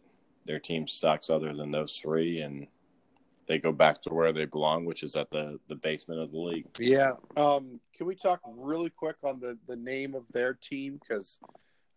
their 0.47 0.61
team 0.61 0.87
sucks 0.87 1.31
other 1.31 1.53
than 1.53 1.71
those 1.71 1.97
three, 1.97 2.41
and 2.41 2.67
they 3.47 3.59
go 3.59 3.73
back 3.73 4.01
to 4.03 4.11
where 4.15 4.33
they 4.33 4.45
belong, 4.45 4.85
which 4.85 5.03
is 5.03 5.17
at 5.17 5.31
the 5.31 5.59
the 5.69 5.75
basement 5.75 6.21
of 6.21 6.31
the 6.33 6.39
league. 6.39 6.67
Yeah. 6.79 7.13
Um, 7.37 7.81
can 7.97 8.07
we 8.07 8.15
talk 8.15 8.41
really 8.47 8.91
quick 8.91 9.17
on 9.23 9.41
the 9.41 9.59
the 9.67 9.77
name 9.77 10.15
of 10.15 10.25
their 10.33 10.55
team 10.55 11.01
because 11.01 11.41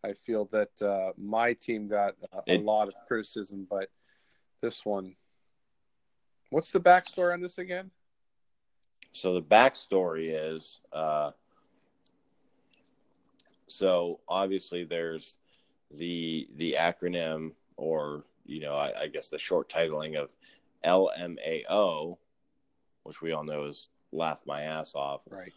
I 0.04 0.14
feel 0.14 0.46
that 0.46 0.82
uh, 0.82 1.14
my 1.18 1.54
team 1.54 1.88
got 1.88 2.16
a, 2.48 2.56
a 2.56 2.58
lot 2.58 2.88
of 2.88 2.94
criticism, 3.08 3.66
but 3.70 3.90
this 4.62 4.86
one. 4.86 5.16
What's 6.50 6.72
the 6.72 6.80
backstory 6.80 7.34
on 7.34 7.42
this 7.42 7.58
again? 7.58 7.90
So 9.12 9.34
the 9.34 9.42
backstory 9.42 10.32
is, 10.34 10.82
uh, 10.92 11.32
so 13.68 14.20
obviously 14.28 14.84
there's 14.84 15.40
the 15.92 16.48
the 16.56 16.76
acronym 16.80 17.52
or 17.78 18.26
you 18.46 18.60
know 18.60 18.74
I, 18.74 19.02
I 19.02 19.08
guess 19.08 19.30
the 19.30 19.40
short 19.40 19.70
titling 19.70 20.18
of 20.18 20.36
LMAO, 20.86 22.18
which 23.04 23.22
we 23.22 23.32
all 23.32 23.44
know 23.44 23.66
is 23.66 23.90
laugh 24.12 24.42
my 24.46 24.62
ass 24.62 24.96
off. 24.96 25.22
Right. 25.30 25.52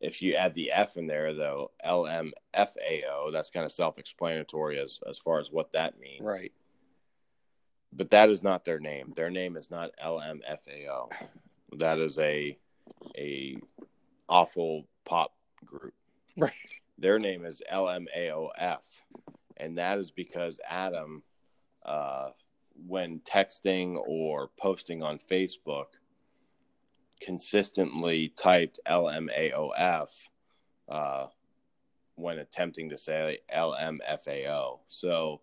If 0.00 0.20
you 0.20 0.34
add 0.34 0.54
the 0.54 0.72
F 0.72 0.96
in 0.96 1.06
there, 1.06 1.32
though, 1.32 1.70
LMFAO, 1.86 3.30
that's 3.32 3.50
kind 3.50 3.64
of 3.64 3.70
self-explanatory 3.70 4.78
as 4.80 4.98
as 5.08 5.18
far 5.18 5.38
as 5.38 5.52
what 5.52 5.72
that 5.72 5.98
means. 6.00 6.22
Right. 6.22 6.52
But 7.92 8.10
that 8.10 8.30
is 8.30 8.42
not 8.42 8.64
their 8.64 8.80
name. 8.80 9.12
Their 9.14 9.30
name 9.30 9.56
is 9.56 9.70
not 9.70 9.90
LMFAO. 10.02 11.12
That 11.78 11.98
is 11.98 12.18
a 12.18 12.58
a 13.16 13.58
awful 14.28 14.88
pop 15.04 15.34
group. 15.64 15.94
Right. 16.36 16.52
Their 16.98 17.18
name 17.18 17.44
is 17.44 17.62
LMAOF, 17.72 18.84
and 19.56 19.78
that 19.78 19.98
is 19.98 20.10
because 20.10 20.60
Adam, 20.68 21.22
uh, 21.84 22.30
when 22.86 23.20
texting 23.20 23.96
or 24.06 24.50
posting 24.58 25.02
on 25.02 25.18
Facebook, 25.18 25.86
consistently 27.20 28.28
typed 28.36 28.80
LMAOF 28.86 30.08
uh, 30.88 31.26
when 32.16 32.38
attempting 32.38 32.88
to 32.90 32.98
say 32.98 33.38
LMFAO. 33.54 34.80
So 34.88 35.40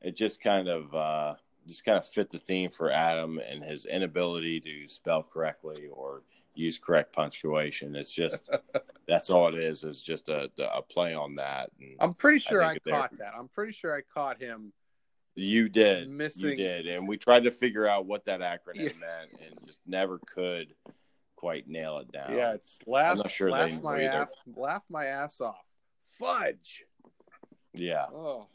it 0.00 0.16
just 0.16 0.42
kind 0.42 0.68
of 0.68 0.94
uh, 0.94 1.34
just 1.66 1.84
kind 1.84 1.96
of 1.98 2.06
fit 2.06 2.30
the 2.30 2.38
theme 2.38 2.70
for 2.70 2.90
Adam 2.90 3.40
and 3.48 3.64
his 3.64 3.86
inability 3.86 4.60
to 4.60 4.88
spell 4.88 5.22
correctly 5.22 5.88
or 5.92 6.22
use 6.54 6.78
correct 6.78 7.12
punctuation. 7.12 7.94
It's 7.96 8.12
just 8.12 8.50
that's 9.08 9.30
all 9.30 9.48
it 9.48 9.54
is. 9.54 9.84
Is 9.84 10.02
just 10.02 10.28
a, 10.28 10.50
a 10.72 10.82
play 10.82 11.14
on 11.14 11.34
that. 11.36 11.70
And 11.80 11.96
I'm 12.00 12.14
pretty 12.14 12.38
sure 12.40 12.62
I, 12.62 12.76
they're- 12.84 12.94
caught 12.94 13.16
that. 13.18 13.32
I'm 13.38 13.48
pretty 13.48 13.72
sure 13.72 13.96
I 13.96 14.02
caught 14.02 14.40
him. 14.40 14.72
You 15.34 15.68
did, 15.68 16.08
Missing- 16.08 16.50
you 16.50 16.56
did, 16.56 16.86
and 16.86 17.08
we 17.08 17.16
tried 17.16 17.44
to 17.44 17.50
figure 17.50 17.86
out 17.86 18.06
what 18.06 18.24
that 18.26 18.40
acronym 18.40 18.76
Yeah. 18.76 18.98
meant, 19.00 19.30
and 19.40 19.64
just 19.66 19.80
never 19.86 20.18
could 20.26 20.74
quite 21.36 21.68
nail 21.68 21.98
it 21.98 22.10
down. 22.12 22.34
yeah, 22.34 22.52
it's 22.54 22.78
laugh. 22.86 23.16
not 23.16 23.30
sure 23.30 23.50
laugh 23.50 23.68
they 23.70 23.76
my 23.78 24.02
ass, 24.04 24.28
laugh 24.56 24.82
my 24.88 25.06
ass 25.06 25.40
off. 25.40 25.56
Fudge. 26.06 26.84
yeah. 27.74 28.06
Oh, 28.12 28.46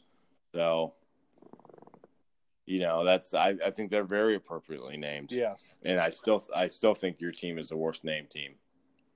So, 0.54 0.94
you 2.66 2.80
know, 2.80 3.04
that's 3.04 3.34
I, 3.34 3.54
I 3.64 3.70
think 3.70 3.90
they're 3.90 4.02
very 4.04 4.34
appropriately 4.34 4.96
named. 4.96 5.30
yes. 5.32 5.74
And 5.84 6.00
I 6.00 6.08
still 6.08 6.42
I 6.54 6.66
still 6.66 6.94
think 6.94 7.20
your 7.20 7.32
team 7.32 7.58
is 7.58 7.68
the 7.68 7.76
worst 7.76 8.02
named 8.04 8.30
team. 8.30 8.54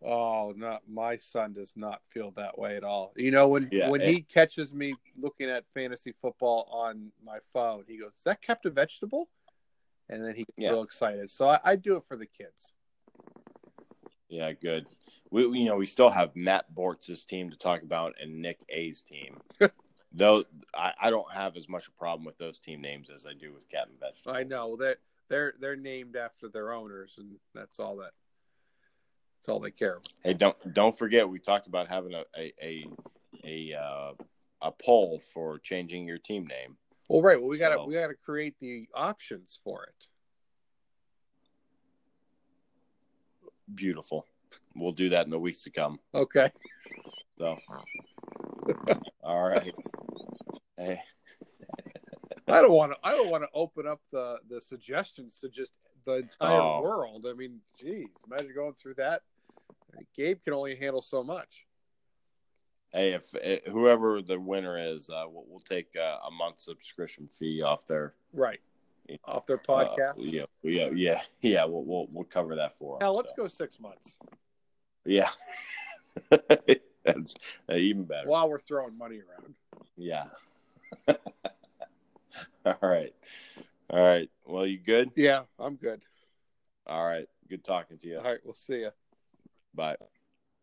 Oh, 0.05 0.53
not 0.55 0.83
my 0.87 1.17
son 1.17 1.55
does 1.55 1.75
not 1.77 2.03
feel 2.11 2.31
that 2.33 2.59
way 2.59 2.77
at 2.77 2.85
all. 2.85 3.13
You 3.17 3.31
know, 3.31 3.49
when 3.49 3.69
Yeah, 3.73 3.89
when 3.89 4.03
it- 4.03 4.09
he 4.09 4.23
catches 4.23 4.73
me 4.75 4.95
looking 5.17 5.49
at 5.49 5.65
fantasy 5.73 6.13
football 6.13 6.69
on 6.71 7.11
my 7.23 7.39
phone, 7.53 7.85
he 7.89 7.97
goes, 7.97 8.15
"Is 8.17 8.23
that 8.25 8.43
kept 8.43 8.67
a 8.67 8.71
vegetable?" 8.71 9.31
And 10.11 10.23
then 10.23 10.35
he 10.35 10.45
gets 10.45 10.59
Yeah. 10.59 10.71
real 10.73 10.83
excited. 10.83 11.31
So 11.31 11.49
I, 11.49 11.61
I 11.65 11.77
do 11.77 11.97
it 11.97 12.05
for 12.05 12.17
the 12.19 12.27
kids. 12.27 12.75
Yeah, 14.29 14.53
good. 14.53 14.87
We 15.31 15.47
we- 15.47 15.61
you 15.61 15.65
know 15.67 15.77
we 15.77 15.87
still 15.87 16.11
have 16.11 16.37
Matt 16.37 16.75
Bortz's 16.75 17.25
team 17.25 17.51
to 17.51 17.57
talk 17.57 17.83
about 17.83 18.15
and 18.21 18.43
Nick 18.43 18.59
A's 18.69 19.01
team. 19.03 19.41
Though 20.13 20.45
I, 20.75 20.93
I 21.01 21.11
don't 21.11 21.31
have 21.33 21.57
as 21.57 21.69
much 21.69 21.89
a 21.89 21.93
problem 21.93 22.25
with 22.25 22.37
those 22.39 22.59
team 22.59 22.81
names 22.81 23.11
as 23.11 23.27
I 23.27 23.33
do 23.33 23.53
with 23.53 23.69
Captain 23.69 23.97
Vegetable. 23.99 24.37
I 24.37 24.45
know 24.45 24.77
that 24.77 24.99
they're 25.29 25.55
they're 25.59 25.77
named 25.77 26.15
after 26.17 26.49
their 26.49 26.73
owners, 26.73 27.17
and 27.19 27.39
that's 27.55 27.81
all 27.81 27.97
that. 27.97 28.13
That's 29.45 29.53
all 29.53 29.61
they 29.61 29.73
care 29.73 29.97
about. 29.97 30.09
Hey, 30.23 30.33
don't 30.33 30.57
don't 30.73 30.97
forget 30.97 31.29
we 31.29 31.39
talked 31.39 31.67
about 31.67 31.87
having 31.87 32.15
a 32.15 32.25
a 32.35 32.53
a 32.63 32.87
a, 33.45 33.75
uh, 33.79 34.13
a 34.63 34.73
poll 34.73 35.21
for 35.35 35.59
changing 35.59 36.09
your 36.09 36.17
team 36.17 36.47
name. 36.47 36.79
Well, 37.11 37.21
right. 37.21 37.39
Well, 37.39 37.51
we 37.51 37.59
got 37.59 37.77
to 37.77 37.85
we 37.85 37.93
got 37.93 38.07
to 38.07 38.15
create 38.15 38.55
the 38.59 38.89
options 38.95 39.61
for 39.63 39.85
it. 39.85 40.07
Beautiful. 43.75 44.25
We'll 44.75 44.93
do 44.93 45.11
that 45.11 45.27
in 45.27 45.31
the 45.31 45.39
weeks 45.39 45.63
to 45.65 45.71
come. 45.71 45.99
Okay. 46.15 46.51
So, 47.37 47.59
all 49.23 49.47
right. 49.47 49.75
Hey, 50.79 51.03
I 52.49 52.63
don't 52.63 52.73
want 52.73 52.93
to. 52.93 52.99
I 53.05 53.11
don't 53.11 53.29
want 53.29 53.43
to 53.43 53.49
open 53.53 53.87
up 53.87 54.01
the 54.11 54.39
the 54.49 54.63
suggestions 54.63 55.39
to 55.41 55.51
just 55.51 55.75
the 56.07 56.15
entire 56.17 56.61
Oh. 56.61 56.81
world. 56.81 57.27
I 57.29 57.35
mean, 57.35 57.61
geez, 57.79 58.09
imagine 58.27 58.55
going 58.55 58.73
through 58.75 58.95
that. 58.95 59.21
Gabe 60.17 60.39
can 60.45 60.53
only 60.55 60.77
handle 60.77 61.03
so 61.03 61.23
much. 61.23 61.67
hey, 62.93 63.13
if 63.13 63.35
eh, 63.43 63.59
whoever 63.71 64.23
the 64.23 64.39
winner 64.39 64.79
is, 64.79 65.11
uh, 65.11 65.25
we'll, 65.29 65.45
we'll 65.49 65.61
take 65.61 65.89
uh, 65.97 66.19
a 66.27 66.31
month 66.31 66.61
subscription 66.61 67.29
fee 67.33 67.63
off 67.63 67.87
their 67.87 68.15
Right. 68.33 68.61
Yeah. 69.09 69.17
Off 69.27 69.47
their 69.47 69.59
uh, 69.69 69.73
podcast. 69.97 70.15
yeah, 70.19 70.45
yeah, 70.63 70.89
yeah, 70.95 71.21
yeah. 71.43 71.65
We'll 71.67 71.85
we'll, 71.85 72.07
we'll 72.11 72.25
cover 72.25 72.55
that 72.57 72.79
for. 72.79 72.97
'em, 72.97 73.01
Hell, 73.03 73.15
let's 73.17 73.31
so. 73.37 73.43
go 73.43 73.49
six 73.49 73.79
months 73.79 74.19
Yeah, 75.05 75.29
that's 76.31 77.35
uh, 77.69 77.75
even 77.75 78.05
better. 78.05 78.29
while 78.29 78.49
we're 78.49 78.59
throwing 78.59 78.97
money 78.97 79.21
around. 79.21 79.55
Yeah. 79.97 80.25
All 82.67 82.77
right. 82.81 83.13
All 83.91 84.01
right. 84.01 84.31
Well, 84.47 84.67
you 84.67 84.79
good? 84.79 85.11
Yeah, 85.17 85.43
I'm 85.59 85.77
good. 85.77 86.01
All 86.87 87.07
right. 87.07 87.27
Good 87.51 87.63
talking 87.63 87.99
to 87.99 88.09
you. 88.09 88.17
All 88.19 88.25
right, 88.25 88.39
we'll 88.43 88.55
see 88.55 88.81
you. 88.81 88.91
Bye. 89.75 89.97